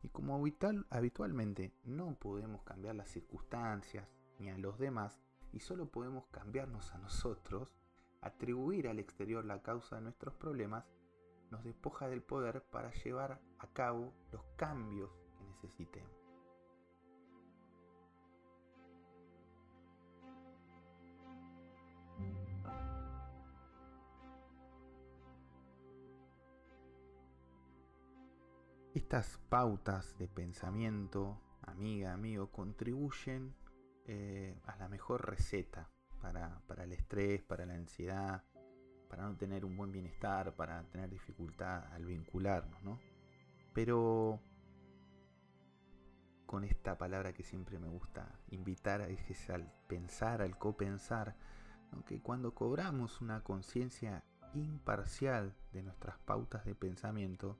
Y 0.00 0.10
como 0.10 0.36
habitual, 0.36 0.86
habitualmente 0.90 1.74
no 1.82 2.14
podemos 2.14 2.62
cambiar 2.62 2.94
las 2.94 3.10
circunstancias, 3.10 4.06
ni 4.38 4.50
a 4.50 4.58
los 4.58 4.78
demás 4.78 5.20
y 5.52 5.60
solo 5.60 5.90
podemos 5.90 6.26
cambiarnos 6.26 6.94
a 6.94 6.98
nosotros, 6.98 7.74
atribuir 8.20 8.88
al 8.88 8.98
exterior 8.98 9.44
la 9.44 9.62
causa 9.62 9.96
de 9.96 10.02
nuestros 10.02 10.34
problemas, 10.34 10.84
nos 11.50 11.64
despoja 11.64 12.08
del 12.08 12.22
poder 12.22 12.62
para 12.70 12.92
llevar 12.92 13.40
a 13.58 13.66
cabo 13.68 14.12
los 14.32 14.42
cambios 14.56 15.10
que 15.38 15.44
necesitemos. 15.44 16.18
Estas 28.94 29.38
pautas 29.48 30.18
de 30.18 30.28
pensamiento, 30.28 31.40
amiga, 31.62 32.12
amigo, 32.12 32.50
contribuyen 32.50 33.54
eh, 34.10 34.58
a 34.64 34.74
la 34.76 34.88
mejor 34.88 35.28
receta 35.28 35.90
para, 36.22 36.62
el 36.82 36.92
estrés, 36.92 37.42
para 37.42 37.66
la 37.66 37.74
ansiedad, 37.74 38.42
para 39.06 39.24
no 39.24 39.36
tener 39.36 39.66
un 39.66 39.76
buen 39.76 39.92
bienestar, 39.92 40.56
para 40.56 40.82
tener 40.84 41.10
dificultad 41.10 41.84
al 41.92 42.06
vincularnos, 42.06 42.82
¿no? 42.82 42.98
Pero 43.74 44.40
con 46.46 46.64
esta 46.64 46.96
palabra 46.96 47.34
que 47.34 47.42
siempre 47.42 47.78
me 47.78 47.88
gusta 47.88 48.40
invitar 48.48 49.02
a 49.02 49.08
es 49.08 49.50
al 49.50 49.70
pensar, 49.88 50.40
al 50.40 50.56
copensar, 50.56 51.36
que 52.06 52.22
cuando 52.22 52.54
cobramos 52.54 53.20
una 53.20 53.44
conciencia 53.44 54.24
imparcial 54.54 55.54
de 55.72 55.82
nuestras 55.82 56.18
pautas 56.20 56.64
de 56.64 56.74
pensamiento, 56.74 57.58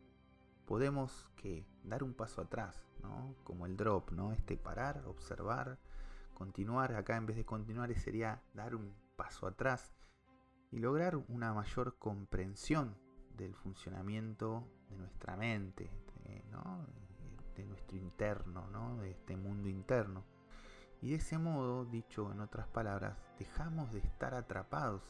podemos 0.65 1.29
que 1.37 1.67
dar 1.85 2.03
un 2.03 2.15
paso 2.15 2.41
atrás, 2.41 2.83
¿no? 3.03 3.35
Como 3.45 3.67
el 3.67 3.77
drop, 3.77 4.13
¿no? 4.13 4.33
Este 4.33 4.57
parar, 4.57 5.05
observar, 5.07 5.79
continuar. 6.39 6.95
Acá 6.95 7.17
en 7.17 7.27
vez 7.27 7.37
de 7.37 7.45
continuar 7.45 7.93
sería 7.99 8.41
dar 8.55 8.77
un 8.77 8.95
paso 9.17 9.47
atrás 9.47 9.93
y 10.71 10.79
lograr 10.79 11.17
una 11.29 11.53
mayor 11.53 11.99
comprensión 11.99 12.97
del 13.37 13.55
funcionamiento 13.55 14.65
de 14.89 14.97
nuestra 14.97 15.37
mente, 15.37 15.91
de, 17.57 17.65
nuestro 17.67 17.97
interno, 17.97 18.69
¿no? 18.69 18.99
de 18.99 19.11
este 19.11 19.37
mundo 19.37 19.69
interno. 19.69 20.25
Y 21.03 21.11
de 21.11 21.17
ese 21.17 21.39
modo, 21.39 21.85
dicho 21.85 22.31
en 22.33 22.41
otras 22.41 22.69
palabras, 22.69 23.19
dejamos 23.39 23.93
de 23.93 23.99
estar 23.99 24.35
atrapados 24.35 25.03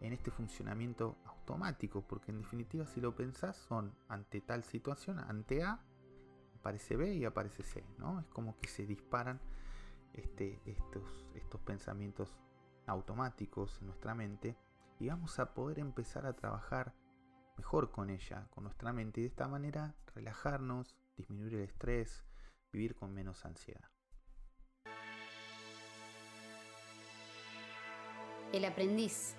en 0.00 0.12
este 0.12 0.30
funcionamiento 0.32 1.16
automático, 1.24 2.02
porque 2.02 2.32
en 2.32 2.38
definitiva 2.38 2.86
si 2.86 3.00
lo 3.00 3.14
pensás 3.14 3.56
son 3.56 3.94
ante 4.08 4.40
tal 4.40 4.64
situación, 4.64 5.20
ante 5.20 5.62
A, 5.62 5.80
aparece 6.58 6.96
B 6.96 7.14
y 7.14 7.24
aparece 7.24 7.62
C, 7.62 7.84
¿no? 7.98 8.18
Es 8.18 8.26
como 8.26 8.58
que 8.58 8.68
se 8.68 8.84
disparan 8.84 9.40
este, 10.16 10.60
estos, 10.64 11.26
estos 11.34 11.60
pensamientos 11.60 12.36
automáticos 12.86 13.78
en 13.80 13.86
nuestra 13.86 14.14
mente 14.14 14.56
y 14.98 15.08
vamos 15.08 15.38
a 15.38 15.54
poder 15.54 15.78
empezar 15.78 16.26
a 16.26 16.34
trabajar 16.34 16.94
mejor 17.56 17.90
con 17.90 18.10
ella, 18.10 18.46
con 18.50 18.64
nuestra 18.64 18.92
mente 18.92 19.20
y 19.20 19.24
de 19.24 19.28
esta 19.28 19.48
manera 19.48 19.94
relajarnos, 20.14 20.96
disminuir 21.16 21.54
el 21.54 21.62
estrés, 21.62 22.24
vivir 22.72 22.94
con 22.94 23.12
menos 23.12 23.44
ansiedad. 23.44 23.90
El 28.52 28.64
aprendiz. 28.64 29.36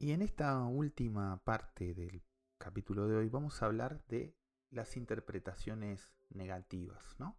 Y 0.00 0.12
en 0.12 0.22
esta 0.22 0.64
última 0.64 1.42
parte 1.44 1.94
del 1.94 2.22
capítulo 2.56 3.06
de 3.08 3.16
hoy 3.16 3.28
vamos 3.28 3.62
a 3.62 3.66
hablar 3.66 4.04
de 4.06 4.34
las 4.70 4.96
interpretaciones 4.96 6.10
negativas, 6.30 7.16
¿no? 7.18 7.38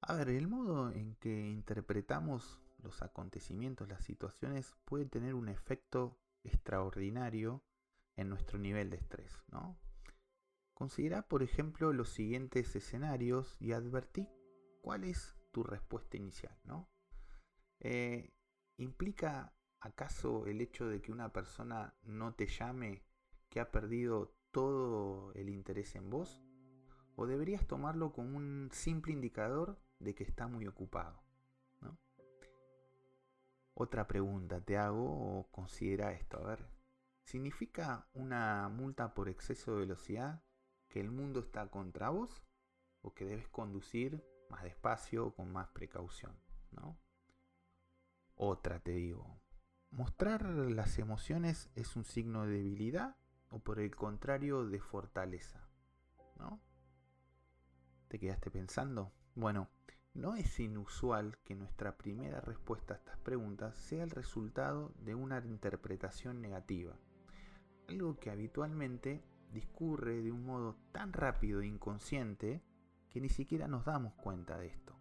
A 0.00 0.14
ver, 0.14 0.28
el 0.30 0.46
modo 0.48 0.90
en 0.92 1.16
que 1.16 1.48
interpretamos 1.48 2.60
los 2.78 3.02
acontecimientos, 3.02 3.88
las 3.88 4.04
situaciones, 4.04 4.76
puede 4.84 5.06
tener 5.06 5.34
un 5.34 5.48
efecto 5.48 6.18
extraordinario 6.44 7.64
en 8.16 8.28
nuestro 8.28 8.58
nivel 8.58 8.90
de 8.90 8.96
estrés, 8.96 9.42
¿no? 9.48 9.78
Considera, 10.74 11.22
por 11.22 11.42
ejemplo, 11.42 11.92
los 11.92 12.10
siguientes 12.10 12.76
escenarios 12.76 13.56
y 13.60 13.72
advertí 13.72 14.28
cuál 14.80 15.04
es 15.04 15.36
tu 15.50 15.64
respuesta 15.64 16.16
inicial, 16.16 16.56
¿no? 16.64 16.88
Eh, 17.80 18.32
¿Implica 18.76 19.52
acaso 19.80 20.46
el 20.46 20.60
hecho 20.60 20.88
de 20.88 21.00
que 21.00 21.12
una 21.12 21.32
persona 21.32 21.96
no 22.02 22.34
te 22.34 22.46
llame 22.46 23.04
que 23.48 23.60
ha 23.60 23.70
perdido 23.70 24.37
todo 24.50 25.32
el 25.34 25.48
interés 25.48 25.94
en 25.94 26.10
vos? 26.10 26.42
¿O 27.16 27.26
deberías 27.26 27.66
tomarlo 27.66 28.12
como 28.12 28.36
un 28.36 28.68
simple 28.72 29.12
indicador 29.12 29.80
de 29.98 30.14
que 30.14 30.24
está 30.24 30.46
muy 30.46 30.66
ocupado? 30.66 31.22
Otra 33.74 34.08
pregunta 34.08 34.60
te 34.60 34.76
hago 34.76 35.04
o 35.04 35.50
considera 35.52 36.12
esto. 36.12 36.38
A 36.38 36.46
ver, 36.48 36.66
¿significa 37.22 38.08
una 38.12 38.68
multa 38.68 39.14
por 39.14 39.28
exceso 39.28 39.72
de 39.72 39.80
velocidad 39.80 40.42
que 40.88 41.00
el 41.00 41.12
mundo 41.12 41.40
está 41.40 41.68
contra 41.70 42.10
vos 42.10 42.42
o 43.02 43.14
que 43.14 43.24
debes 43.24 43.48
conducir 43.48 44.24
más 44.48 44.62
despacio 44.62 45.26
o 45.26 45.34
con 45.34 45.52
más 45.52 45.68
precaución. 45.68 46.36
Otra 48.34 48.78
te 48.80 48.92
digo, 48.92 49.40
¿mostrar 49.90 50.44
las 50.44 50.98
emociones 50.98 51.70
es 51.74 51.96
un 51.96 52.04
signo 52.04 52.46
de 52.46 52.52
debilidad 52.52 53.16
o 53.50 53.58
por 53.58 53.80
el 53.80 53.94
contrario 53.94 54.66
de 54.66 54.80
fortaleza? 54.80 55.68
¿No? 56.38 56.60
¿Te 58.08 58.18
quedaste 58.18 58.50
pensando? 58.50 59.12
Bueno, 59.34 59.68
no 60.14 60.34
es 60.34 60.58
inusual 60.58 61.38
que 61.44 61.54
nuestra 61.54 61.96
primera 61.96 62.40
respuesta 62.40 62.94
a 62.94 62.96
estas 62.96 63.18
preguntas 63.18 63.76
sea 63.76 64.02
el 64.02 64.10
resultado 64.10 64.92
de 64.98 65.14
una 65.14 65.38
interpretación 65.44 66.40
negativa, 66.40 66.98
algo 67.88 68.18
que 68.18 68.30
habitualmente 68.30 69.22
discurre 69.52 70.22
de 70.22 70.32
un 70.32 70.44
modo 70.44 70.76
tan 70.92 71.12
rápido 71.12 71.60
e 71.60 71.66
inconsciente 71.66 72.62
que 73.10 73.20
ni 73.20 73.28
siquiera 73.28 73.68
nos 73.68 73.84
damos 73.84 74.14
cuenta 74.14 74.58
de 74.58 74.66
esto. 74.66 74.96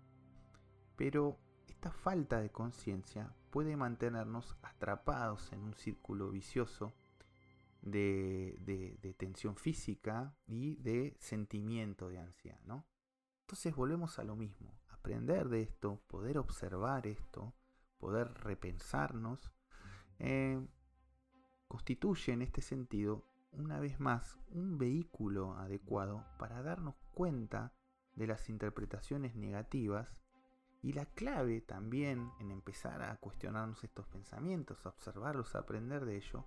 Pero 0.95 1.39
esta 1.67 1.91
falta 1.91 2.39
de 2.39 2.51
conciencia 2.51 3.33
puede 3.49 3.75
mantenernos 3.75 4.57
atrapados 4.61 5.51
en 5.51 5.61
un 5.61 5.73
círculo 5.73 6.29
vicioso 6.31 6.93
de, 7.81 9.15
tensión 9.17 9.55
física 9.55 10.35
y 10.45 10.75
de 10.77 11.15
sentimiento 11.19 12.09
de 12.09 12.19
ansiedad. 12.19 12.59
¿no? 12.65 12.85
Entonces 13.41 13.75
volvemos 13.75 14.19
a 14.19 14.23
lo 14.23 14.35
mismo, 14.35 14.79
aprender 14.89 15.49
de 15.49 15.61
esto, 15.61 16.01
poder 16.07 16.37
observar 16.37 17.07
esto, 17.07 17.53
poder 17.97 18.33
repensarnos, 18.33 19.51
eh, 20.19 20.59
constituye 21.67 22.33
en 22.33 22.41
este 22.41 22.61
sentido 22.61 23.25
una 23.51 23.79
vez 23.79 23.99
más 23.99 24.37
un 24.49 24.77
vehículo 24.77 25.53
adecuado 25.53 26.25
para 26.37 26.61
darnos 26.61 26.95
cuenta 27.13 27.73
de 28.13 28.27
las 28.27 28.49
interpretaciones 28.49 29.35
negativas 29.35 30.21
y 30.81 30.93
la 30.93 31.05
clave 31.05 31.61
también 31.61 32.31
en 32.39 32.51
empezar 32.51 33.01
a 33.01 33.17
cuestionarnos 33.17 33.83
estos 33.83 34.07
pensamientos, 34.07 34.85
a 34.85 34.89
observarlos, 34.89 35.55
a 35.55 35.59
aprender 35.59 36.05
de 36.05 36.17
ello, 36.17 36.45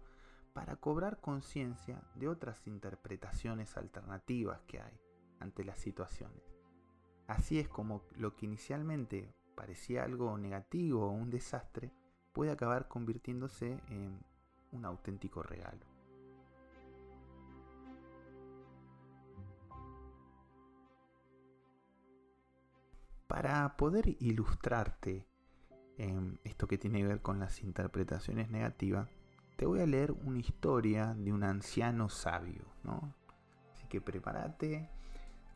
para 0.52 0.76
cobrar 0.76 1.20
conciencia 1.20 2.02
de 2.14 2.28
otras 2.28 2.66
interpretaciones 2.66 3.76
alternativas 3.76 4.60
que 4.66 4.80
hay 4.80 5.00
ante 5.38 5.64
las 5.64 5.78
situaciones. 5.78 6.42
Así 7.26 7.58
es 7.58 7.68
como 7.68 8.02
lo 8.16 8.34
que 8.34 8.46
inicialmente 8.46 9.32
parecía 9.54 10.04
algo 10.04 10.36
negativo 10.36 11.06
o 11.06 11.10
un 11.10 11.30
desastre 11.30 11.92
puede 12.32 12.50
acabar 12.50 12.88
convirtiéndose 12.88 13.80
en 13.88 14.18
un 14.72 14.84
auténtico 14.84 15.42
regalo. 15.42 15.86
Para 23.26 23.76
poder 23.76 24.16
ilustrarte 24.18 25.24
en 25.98 26.40
esto 26.42 26.66
que 26.66 26.78
tiene 26.78 26.98
que 26.98 27.06
ver 27.06 27.22
con 27.22 27.38
las 27.38 27.62
interpretaciones 27.62 28.50
negativas, 28.50 29.08
te 29.60 29.66
voy 29.66 29.80
a 29.80 29.86
leer 29.86 30.12
una 30.12 30.38
historia 30.38 31.12
de 31.12 31.34
un 31.34 31.44
anciano 31.44 32.08
sabio, 32.08 32.64
¿no? 32.82 33.14
Así 33.74 33.86
que 33.88 34.00
prepárate, 34.00 34.88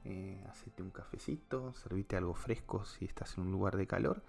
eh, 0.04 0.44
un 0.78 0.90
cafecito, 0.90 1.72
servite 1.72 2.14
algo 2.14 2.34
fresco 2.34 2.84
si 2.84 3.06
estás 3.06 3.38
en 3.38 3.44
un 3.44 3.52
lugar 3.52 3.78
de 3.78 3.86
calor 3.86 4.22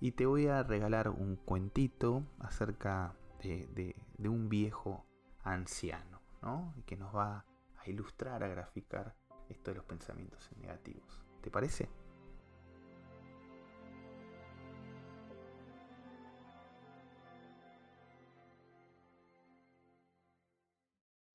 y 0.00 0.12
te 0.12 0.24
voy 0.24 0.46
a 0.46 0.62
regalar 0.62 1.10
un 1.10 1.36
cuentito 1.36 2.24
acerca 2.38 3.14
de, 3.42 3.94
de 4.16 4.28
un 4.30 4.48
viejo 4.48 5.04
anciano, 5.44 6.22
¿no? 6.40 6.72
Que 6.86 6.96
nos 6.96 7.14
va 7.14 7.44
a 7.76 7.90
ilustrar, 7.90 8.42
a 8.42 8.48
graficar 8.48 9.14
esto 9.50 9.72
de 9.72 9.76
los 9.76 9.84
pensamientos 9.84 10.48
negativos. 10.56 11.22
¿Te 11.42 11.50
parece? 11.50 11.90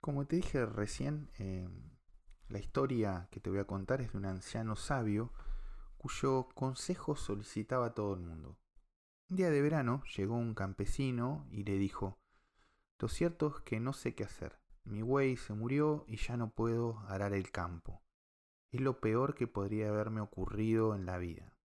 Como 0.06 0.28
te 0.28 0.36
dije 0.36 0.68
recién, 0.68 1.32
em, 1.40 1.90
la 2.48 2.60
historia 2.60 3.28
que 3.32 3.40
te 3.40 3.50
voy 3.50 3.58
a 3.58 3.66
contar 3.66 4.02
es 4.02 4.12
de 4.12 4.20
un 4.20 4.26
anciano 4.26 4.76
sabio 4.76 5.34
cuyo 5.98 6.48
consejo 6.54 7.16
solicitaba 7.16 7.88
a 7.88 7.94
todo 7.96 8.14
el 8.14 8.20
mundo. 8.20 8.56
Un 9.32 9.38
día 9.38 9.50
de 9.50 9.64
verano 9.64 10.04
llegó 10.16 10.36
un 10.36 10.54
campesino 10.54 11.48
y 11.50 11.64
le 11.64 11.80
dijo, 11.80 12.20
Lo 13.00 13.08
cierto 13.08 13.48
es 13.48 13.64
que 13.64 13.80
no 13.80 13.94
sé 13.94 14.14
qué 14.14 14.26
hacer. 14.26 14.60
Mi 14.84 15.02
buey 15.02 15.38
se 15.38 15.54
murió 15.54 16.06
y 16.08 16.18
ya 16.18 16.38
no 16.38 16.52
puedo 16.52 17.00
arar 17.08 17.34
el 17.34 17.50
campo. 17.50 18.04
Es 18.72 18.82
lo 18.82 19.00
peor 19.00 19.34
que 19.34 19.48
podría 19.48 19.90
haberme 19.90 20.22
ocurrido 20.22 20.94
en 20.94 21.08
la 21.08 21.18
vida. 21.18 21.58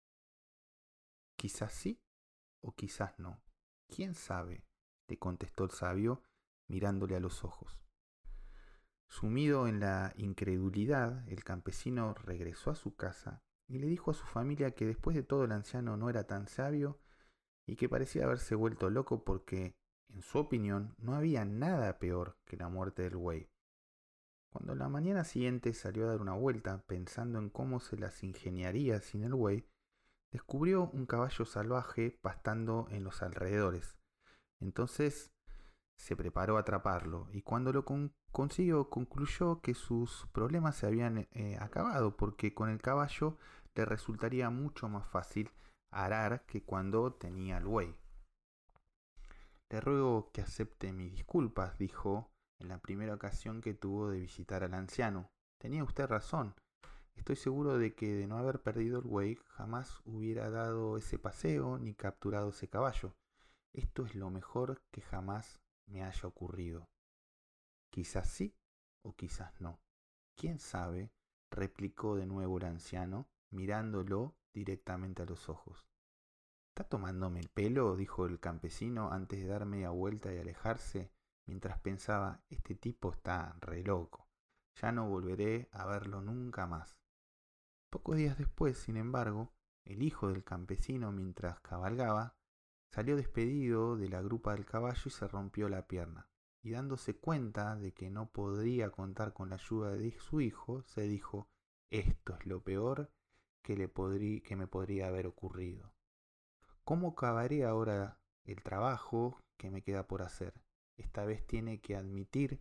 Quizás 1.36 1.74
sí 1.74 2.00
o 2.62 2.74
quizás 2.74 3.18
no. 3.18 3.42
¿Quién 3.86 4.14
sabe? 4.14 4.64
le 5.08 5.18
contestó 5.18 5.64
el 5.64 5.72
sabio 5.72 6.22
mirándole 6.68 7.16
a 7.16 7.20
los 7.20 7.44
ojos. 7.44 7.80
Sumido 9.10 9.66
en 9.66 9.80
la 9.80 10.14
incredulidad, 10.18 11.28
el 11.28 11.42
campesino 11.42 12.14
regresó 12.14 12.70
a 12.70 12.76
su 12.76 12.94
casa 12.94 13.42
y 13.66 13.80
le 13.80 13.88
dijo 13.88 14.12
a 14.12 14.14
su 14.14 14.24
familia 14.24 14.70
que 14.70 14.86
después 14.86 15.16
de 15.16 15.24
todo 15.24 15.44
el 15.44 15.52
anciano 15.52 15.96
no 15.96 16.08
era 16.08 16.28
tan 16.28 16.46
sabio 16.46 17.00
y 17.66 17.74
que 17.74 17.88
parecía 17.88 18.24
haberse 18.24 18.54
vuelto 18.54 18.88
loco 18.88 19.24
porque, 19.24 19.74
en 20.10 20.22
su 20.22 20.38
opinión, 20.38 20.94
no 20.96 21.16
había 21.16 21.44
nada 21.44 21.98
peor 21.98 22.38
que 22.44 22.56
la 22.56 22.68
muerte 22.68 23.02
del 23.02 23.16
buey. 23.16 23.50
Cuando 24.48 24.76
la 24.76 24.88
mañana 24.88 25.24
siguiente 25.24 25.74
salió 25.74 26.04
a 26.04 26.10
dar 26.12 26.20
una 26.20 26.34
vuelta 26.34 26.84
pensando 26.86 27.40
en 27.40 27.50
cómo 27.50 27.80
se 27.80 27.96
las 27.96 28.22
ingeniaría 28.22 29.00
sin 29.00 29.24
el 29.24 29.34
buey, 29.34 29.66
descubrió 30.30 30.88
un 30.88 31.06
caballo 31.06 31.44
salvaje 31.44 32.16
pastando 32.22 32.86
en 32.90 33.02
los 33.02 33.22
alrededores. 33.22 33.98
Entonces 34.60 35.32
se 36.00 36.16
preparó 36.16 36.56
a 36.56 36.60
atraparlo 36.60 37.28
y 37.30 37.42
cuando 37.42 37.74
lo 37.74 37.84
consiguió 38.32 38.88
concluyó 38.88 39.60
que 39.60 39.74
sus 39.74 40.26
problemas 40.32 40.76
se 40.76 40.86
habían 40.86 41.28
eh, 41.30 41.58
acabado 41.60 42.16
porque 42.16 42.54
con 42.54 42.70
el 42.70 42.80
caballo 42.80 43.36
le 43.74 43.84
resultaría 43.84 44.48
mucho 44.48 44.88
más 44.88 45.06
fácil 45.06 45.50
arar 45.90 46.46
que 46.46 46.62
cuando 46.62 47.12
tenía 47.12 47.58
el 47.58 47.66
buey. 47.66 47.94
Le 49.68 49.80
ruego 49.82 50.30
que 50.32 50.40
acepte 50.40 50.92
mis 50.94 51.12
disculpas, 51.12 51.76
dijo 51.76 52.30
en 52.58 52.68
la 52.68 52.78
primera 52.78 53.14
ocasión 53.14 53.60
que 53.60 53.74
tuvo 53.74 54.08
de 54.08 54.20
visitar 54.20 54.64
al 54.64 54.72
anciano. 54.72 55.30
Tenía 55.58 55.84
usted 55.84 56.06
razón. 56.06 56.54
Estoy 57.14 57.36
seguro 57.36 57.76
de 57.76 57.94
que 57.94 58.14
de 58.14 58.26
no 58.26 58.38
haber 58.38 58.62
perdido 58.62 59.00
el 59.00 59.04
buey 59.04 59.38
jamás 59.48 60.00
hubiera 60.06 60.48
dado 60.48 60.96
ese 60.96 61.18
paseo 61.18 61.78
ni 61.78 61.94
capturado 61.94 62.48
ese 62.48 62.68
caballo. 62.68 63.14
Esto 63.74 64.06
es 64.06 64.14
lo 64.14 64.30
mejor 64.30 64.80
que 64.90 65.02
jamás 65.02 65.60
me 65.90 66.02
haya 66.04 66.28
ocurrido. 66.28 66.88
Quizás 67.90 68.28
sí 68.28 68.56
o 69.02 69.14
quizás 69.14 69.60
no. 69.60 69.80
¿Quién 70.36 70.58
sabe? 70.58 71.12
replicó 71.50 72.14
de 72.14 72.26
nuevo 72.26 72.58
el 72.58 72.64
anciano, 72.64 73.28
mirándolo 73.50 74.36
directamente 74.52 75.22
a 75.22 75.26
los 75.26 75.48
ojos. 75.48 75.86
¿Está 76.68 76.88
tomándome 76.88 77.40
el 77.40 77.48
pelo? 77.48 77.96
dijo 77.96 78.26
el 78.26 78.38
campesino 78.38 79.10
antes 79.12 79.40
de 79.40 79.48
dar 79.48 79.66
media 79.66 79.90
vuelta 79.90 80.32
y 80.32 80.38
alejarse, 80.38 81.12
mientras 81.46 81.80
pensaba, 81.80 82.44
este 82.48 82.76
tipo 82.76 83.12
está 83.12 83.56
re 83.60 83.82
loco. 83.82 84.28
Ya 84.76 84.92
no 84.92 85.08
volveré 85.08 85.68
a 85.72 85.84
verlo 85.86 86.22
nunca 86.22 86.66
más. 86.66 87.00
Pocos 87.90 88.16
días 88.16 88.38
después, 88.38 88.78
sin 88.78 88.96
embargo, 88.96 89.52
el 89.84 90.02
hijo 90.02 90.28
del 90.28 90.44
campesino, 90.44 91.10
mientras 91.10 91.58
cabalgaba, 91.60 92.36
Salió 92.90 93.16
despedido 93.16 93.96
de 93.96 94.08
la 94.08 94.20
grupa 94.20 94.52
del 94.52 94.66
caballo 94.66 95.02
y 95.06 95.10
se 95.10 95.28
rompió 95.28 95.68
la 95.68 95.86
pierna. 95.86 96.28
Y 96.62 96.70
dándose 96.70 97.16
cuenta 97.16 97.76
de 97.76 97.92
que 97.92 98.10
no 98.10 98.30
podría 98.32 98.90
contar 98.90 99.32
con 99.32 99.50
la 99.50 99.56
ayuda 99.56 99.96
de 99.96 100.18
su 100.18 100.40
hijo, 100.40 100.82
se 100.82 101.02
dijo, 101.02 101.48
esto 101.90 102.36
es 102.36 102.46
lo 102.46 102.62
peor 102.62 103.10
que, 103.62 103.76
le 103.76 103.90
que 104.42 104.56
me 104.56 104.66
podría 104.66 105.06
haber 105.06 105.26
ocurrido. 105.26 105.94
¿Cómo 106.84 107.10
acabaré 107.10 107.64
ahora 107.64 108.20
el 108.44 108.62
trabajo 108.62 109.40
que 109.56 109.70
me 109.70 109.82
queda 109.82 110.06
por 110.08 110.22
hacer? 110.22 110.60
Esta 110.96 111.24
vez 111.24 111.46
tiene 111.46 111.80
que 111.80 111.96
admitir 111.96 112.60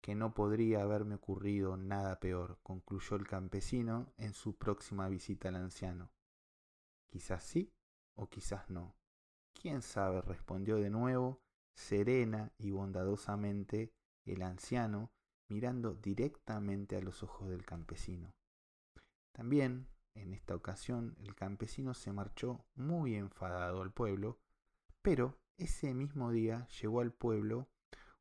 que 0.00 0.14
no 0.14 0.34
podría 0.34 0.82
haberme 0.82 1.16
ocurrido 1.16 1.76
nada 1.76 2.20
peor, 2.20 2.58
concluyó 2.62 3.16
el 3.16 3.26
campesino 3.26 4.12
en 4.16 4.34
su 4.34 4.56
próxima 4.56 5.08
visita 5.08 5.48
al 5.48 5.56
anciano. 5.56 6.12
Quizás 7.08 7.44
sí 7.44 7.72
o 8.14 8.28
quizás 8.28 8.68
no. 8.70 8.99
¿Quién 9.60 9.82
sabe? 9.82 10.22
respondió 10.22 10.76
de 10.76 10.88
nuevo, 10.88 11.42
serena 11.74 12.50
y 12.56 12.70
bondadosamente, 12.70 13.92
el 14.24 14.40
anciano, 14.40 15.12
mirando 15.48 15.92
directamente 15.92 16.96
a 16.96 17.02
los 17.02 17.22
ojos 17.22 17.50
del 17.50 17.66
campesino. 17.66 18.32
También, 19.32 19.86
en 20.14 20.32
esta 20.32 20.54
ocasión, 20.54 21.14
el 21.20 21.34
campesino 21.34 21.92
se 21.92 22.10
marchó 22.10 22.64
muy 22.74 23.16
enfadado 23.16 23.82
al 23.82 23.92
pueblo, 23.92 24.40
pero 25.02 25.38
ese 25.58 25.92
mismo 25.92 26.30
día 26.30 26.66
llegó 26.80 27.02
al 27.02 27.12
pueblo 27.12 27.68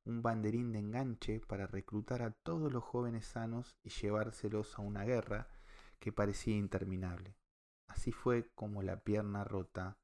un 0.03 0.21
banderín 0.21 0.73
de 0.73 0.79
enganche 0.79 1.39
para 1.39 1.67
reclutar 1.67 2.21
a 2.21 2.31
todos 2.31 2.69
los 2.69 2.83
jóvenes 2.83 3.25
sanos 3.25 3.77
y 3.81 3.91
llevárselos 3.91 4.77
a 4.77 4.81
una 4.81 5.05
guerra 5.05 5.47
que 5.99 6.11
parecía 6.11 6.57
interminable. 6.57 7.37
Así 7.87 8.11
fue 8.11 8.49
como 8.55 8.83
la 8.83 8.99
pierna 8.99 9.45
rota 9.45 9.97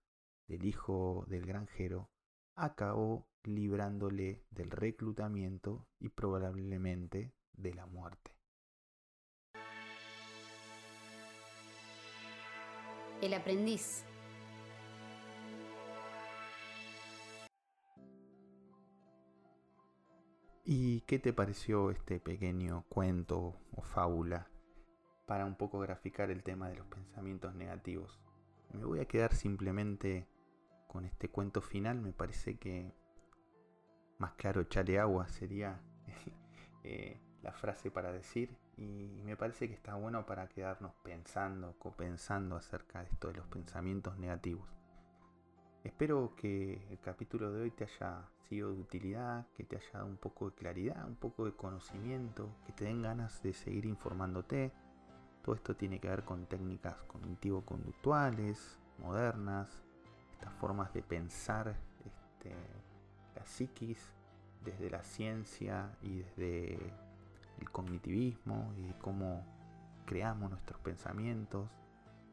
del 0.47 0.65
hijo 0.65 1.25
del 1.27 1.45
granjero 1.45 2.10
acabó 2.55 3.27
librándole 3.43 4.43
del 4.51 4.71
reclutamiento 4.71 5.88
y 5.99 6.10
probablemente 6.10 7.34
de 7.53 7.73
la 7.73 7.86
muerte. 7.86 8.31
El 13.21 13.34
aprendiz. 13.34 14.03
¿Y 20.67 21.01
qué 21.01 21.19
te 21.19 21.31
pareció 21.31 21.91
este 21.91 22.19
pequeño 22.19 22.86
cuento 22.89 23.55
o 23.71 23.81
fábula 23.84 24.49
para 25.27 25.45
un 25.45 25.55
poco 25.55 25.79
graficar 25.79 26.31
el 26.31 26.43
tema 26.43 26.69
de 26.69 26.75
los 26.75 26.88
pensamientos 26.88 27.53
negativos? 27.53 28.19
Me 28.73 28.84
voy 28.84 28.99
a 28.99 29.05
quedar 29.05 29.36
simplemente 29.36 30.27
con 30.88 31.06
este 31.06 31.30
cuento 31.30 31.62
final 31.62 32.00
me 32.00 32.13
parece 32.13 32.58
que 32.58 32.93
más 34.17 34.34
claro 34.34 34.62
echarle 34.62 35.00
agua 35.00 35.28
sería 35.28 35.80
eh, 36.84 37.19
la 37.41 37.52
frase 37.52 37.91
para 37.91 38.12
decir 38.12 38.58
y 38.78 39.21
me 39.24 39.38
parece 39.38 39.67
que 39.67 39.74
está 39.74 39.95
bueno 39.95 40.26
para 40.26 40.48
quedarnos 40.48 40.93
pensando, 41.04 41.76
copensando 41.80 42.56
acerca 42.56 43.00
de 43.00 43.06
esto 43.06 43.30
de 43.30 43.36
los 43.36 43.48
pensamientos 43.48 44.17
negativos. 44.17 44.67
Espero 45.84 46.34
que 46.36 46.84
el 46.89 47.00
capítulo 47.00 47.52
de 47.52 47.62
hoy 47.62 47.71
te 47.71 47.84
haya 47.84 48.28
sido 48.50 48.74
de 48.74 48.82
utilidad, 48.82 49.45
que 49.54 49.63
te 49.63 49.76
haya 49.76 49.91
dado 49.93 50.08
un 50.08 50.17
poco 50.17 50.50
de 50.50 50.56
claridad, 50.56 51.08
un 51.08 51.15
poco 51.15 51.45
de 51.45 51.54
conocimiento, 51.54 52.50
que 52.65 52.74
te 52.74 52.86
den 52.86 53.04
ganas 53.04 53.41
de 53.43 53.54
seguir 53.54 53.86
informándote. 53.86 54.74
Todo 55.43 55.54
esto 55.54 55.76
tiene 55.76 56.00
que 56.00 56.10
ver 56.10 56.24
con 56.24 56.48
técnicas 56.48 57.04
cognitivo-conductuales, 57.04 58.80
modernas, 58.98 59.85
formas 60.53 60.93
de 60.93 61.01
pensar 61.01 61.75
este, 62.05 62.55
la 63.36 63.45
psiquis 63.45 64.13
desde 64.63 64.89
la 64.89 65.03
ciencia 65.03 65.95
y 66.01 66.17
desde 66.17 66.75
el 67.60 67.71
cognitivismo 67.71 68.73
y 68.77 68.91
cómo 69.01 69.45
creamos 70.05 70.49
nuestros 70.49 70.79
pensamientos, 70.81 71.69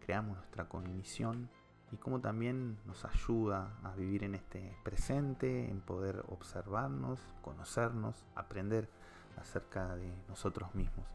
creamos 0.00 0.36
nuestra 0.36 0.68
cognición 0.68 1.48
y 1.92 1.96
cómo 1.96 2.20
también 2.20 2.78
nos 2.86 3.04
ayuda 3.04 3.76
a 3.82 3.94
vivir 3.94 4.24
en 4.24 4.34
este 4.34 4.74
presente, 4.82 5.70
en 5.70 5.80
poder 5.80 6.24
observarnos, 6.28 7.20
conocernos, 7.42 8.24
aprender 8.34 8.88
acerca 9.36 9.94
de 9.96 10.10
nosotros 10.28 10.74
mismos. 10.74 11.06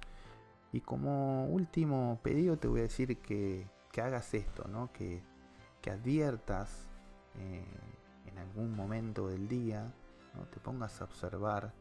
Y 0.72 0.82
como 0.82 1.48
último 1.48 2.20
pedido 2.22 2.58
te 2.58 2.68
voy 2.68 2.82
a 2.82 2.84
decir 2.84 3.18
que, 3.20 3.68
que 3.92 4.02
hagas 4.02 4.34
esto, 4.34 4.68
¿no? 4.68 4.92
que 4.94 5.24
adviertas 5.92 6.88
eh, 7.40 7.64
en 8.26 8.38
algún 8.38 8.76
momento 8.76 9.28
del 9.28 9.48
día, 9.48 9.92
¿no? 10.36 10.44
te 10.46 10.60
pongas 10.60 11.02
a 11.02 11.06
observar 11.06 11.74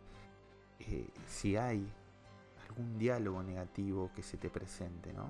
eh, 0.81 1.09
si 1.27 1.57
hay 1.57 1.91
algún 2.69 2.99
diálogo 2.99 3.43
negativo 3.43 4.11
que 4.15 4.23
se 4.23 4.37
te 4.37 4.51
presente, 4.51 5.13
¿no? 5.13 5.27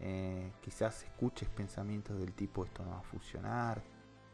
Eh, 0.00 0.52
quizás 0.60 1.04
escuches 1.04 1.48
pensamientos 1.48 2.18
del 2.18 2.32
tipo 2.32 2.64
esto 2.64 2.84
no 2.84 2.90
va 2.90 2.98
a 2.98 3.02
funcionar, 3.02 3.82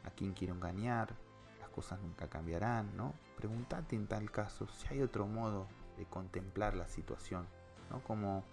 a 0.04 0.10
quién 0.10 0.32
quiero 0.32 0.54
engañar, 0.54 1.14
las 1.60 1.68
cosas 1.68 2.00
nunca 2.00 2.28
cambiarán, 2.28 2.96
¿no? 2.96 3.12
Pregúntate 3.36 3.96
en 3.96 4.06
tal 4.06 4.30
caso 4.30 4.66
si 4.68 4.88
hay 4.88 5.02
otro 5.02 5.26
modo 5.26 5.66
de 5.96 6.06
contemplar 6.06 6.74
la 6.74 6.88
situación, 6.88 7.46
¿no? 7.90 8.02
Como 8.02 8.44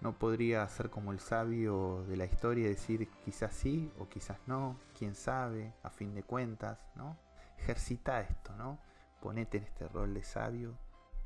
no 0.00 0.18
podría 0.18 0.66
ser 0.68 0.90
como 0.90 1.12
el 1.12 1.20
sabio 1.20 2.04
de 2.06 2.16
la 2.16 2.26
historia 2.26 2.66
y 2.66 2.68
decir 2.68 3.08
quizás 3.24 3.54
sí 3.54 3.90
o 3.98 4.08
quizás 4.08 4.38
no, 4.46 4.76
quién 4.96 5.14
sabe, 5.14 5.72
a 5.82 5.90
fin 5.90 6.14
de 6.14 6.22
cuentas, 6.22 6.78
¿no? 6.94 7.16
Ejercita 7.58 8.20
esto, 8.20 8.54
¿no? 8.56 8.78
Ponete 9.20 9.58
en 9.58 9.64
este 9.64 9.88
rol 9.88 10.14
de 10.14 10.22
sabio 10.22 10.76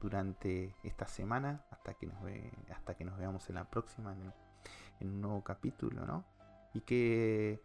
durante 0.00 0.74
esta 0.82 1.06
semana 1.06 1.62
hasta 1.70 1.94
que 1.94 2.06
nos, 2.06 2.22
ve, 2.22 2.52
hasta 2.72 2.94
que 2.94 3.04
nos 3.04 3.18
veamos 3.18 3.48
en 3.48 3.56
la 3.56 3.64
próxima, 3.64 4.12
en, 4.12 5.08
un 5.08 5.20
nuevo 5.20 5.42
capítulo, 5.42 6.06
¿no? 6.06 6.24
Y 6.72 6.82
que 6.82 7.62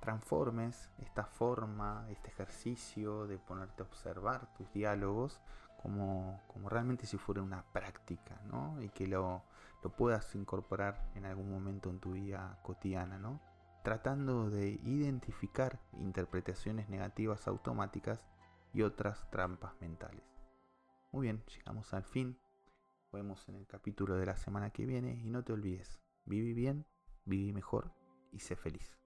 transformes 0.00 0.90
esta 0.98 1.24
forma, 1.24 2.06
este 2.10 2.28
ejercicio 2.28 3.26
de 3.26 3.38
ponerte 3.38 3.82
a 3.82 3.86
observar 3.86 4.46
tus 4.54 4.72
diálogos 4.72 5.40
como, 5.82 6.40
como 6.46 6.68
realmente 6.68 7.06
si 7.06 7.18
fuera 7.18 7.42
una 7.42 7.62
práctica, 7.72 8.40
¿no? 8.46 8.80
Y 8.80 8.88
que 8.88 9.06
lo, 9.06 9.42
lo 9.86 9.94
puedas 9.94 10.34
incorporar 10.34 11.12
en 11.14 11.26
algún 11.26 11.48
momento 11.48 11.90
en 11.90 12.00
tu 12.00 12.14
vida 12.14 12.58
cotidiana, 12.64 13.20
¿no? 13.20 13.40
Tratando 13.84 14.50
de 14.50 14.70
identificar 14.82 15.78
interpretaciones 15.92 16.88
negativas 16.88 17.46
automáticas 17.46 18.26
y 18.74 18.82
otras 18.82 19.30
trampas 19.30 19.80
mentales. 19.80 20.24
Muy 21.12 21.28
bien, 21.28 21.44
llegamos 21.56 21.94
al 21.94 22.02
fin. 22.02 22.36
Nos 23.04 23.12
vemos 23.12 23.48
en 23.48 23.54
el 23.54 23.68
capítulo 23.68 24.16
de 24.16 24.26
la 24.26 24.36
semana 24.36 24.70
que 24.70 24.86
viene 24.86 25.20
y 25.22 25.30
no 25.30 25.44
te 25.44 25.52
olvides, 25.52 26.00
viví 26.24 26.52
bien, 26.52 26.84
viví 27.24 27.52
mejor 27.52 27.92
y 28.32 28.40
sé 28.40 28.56
feliz. 28.56 28.98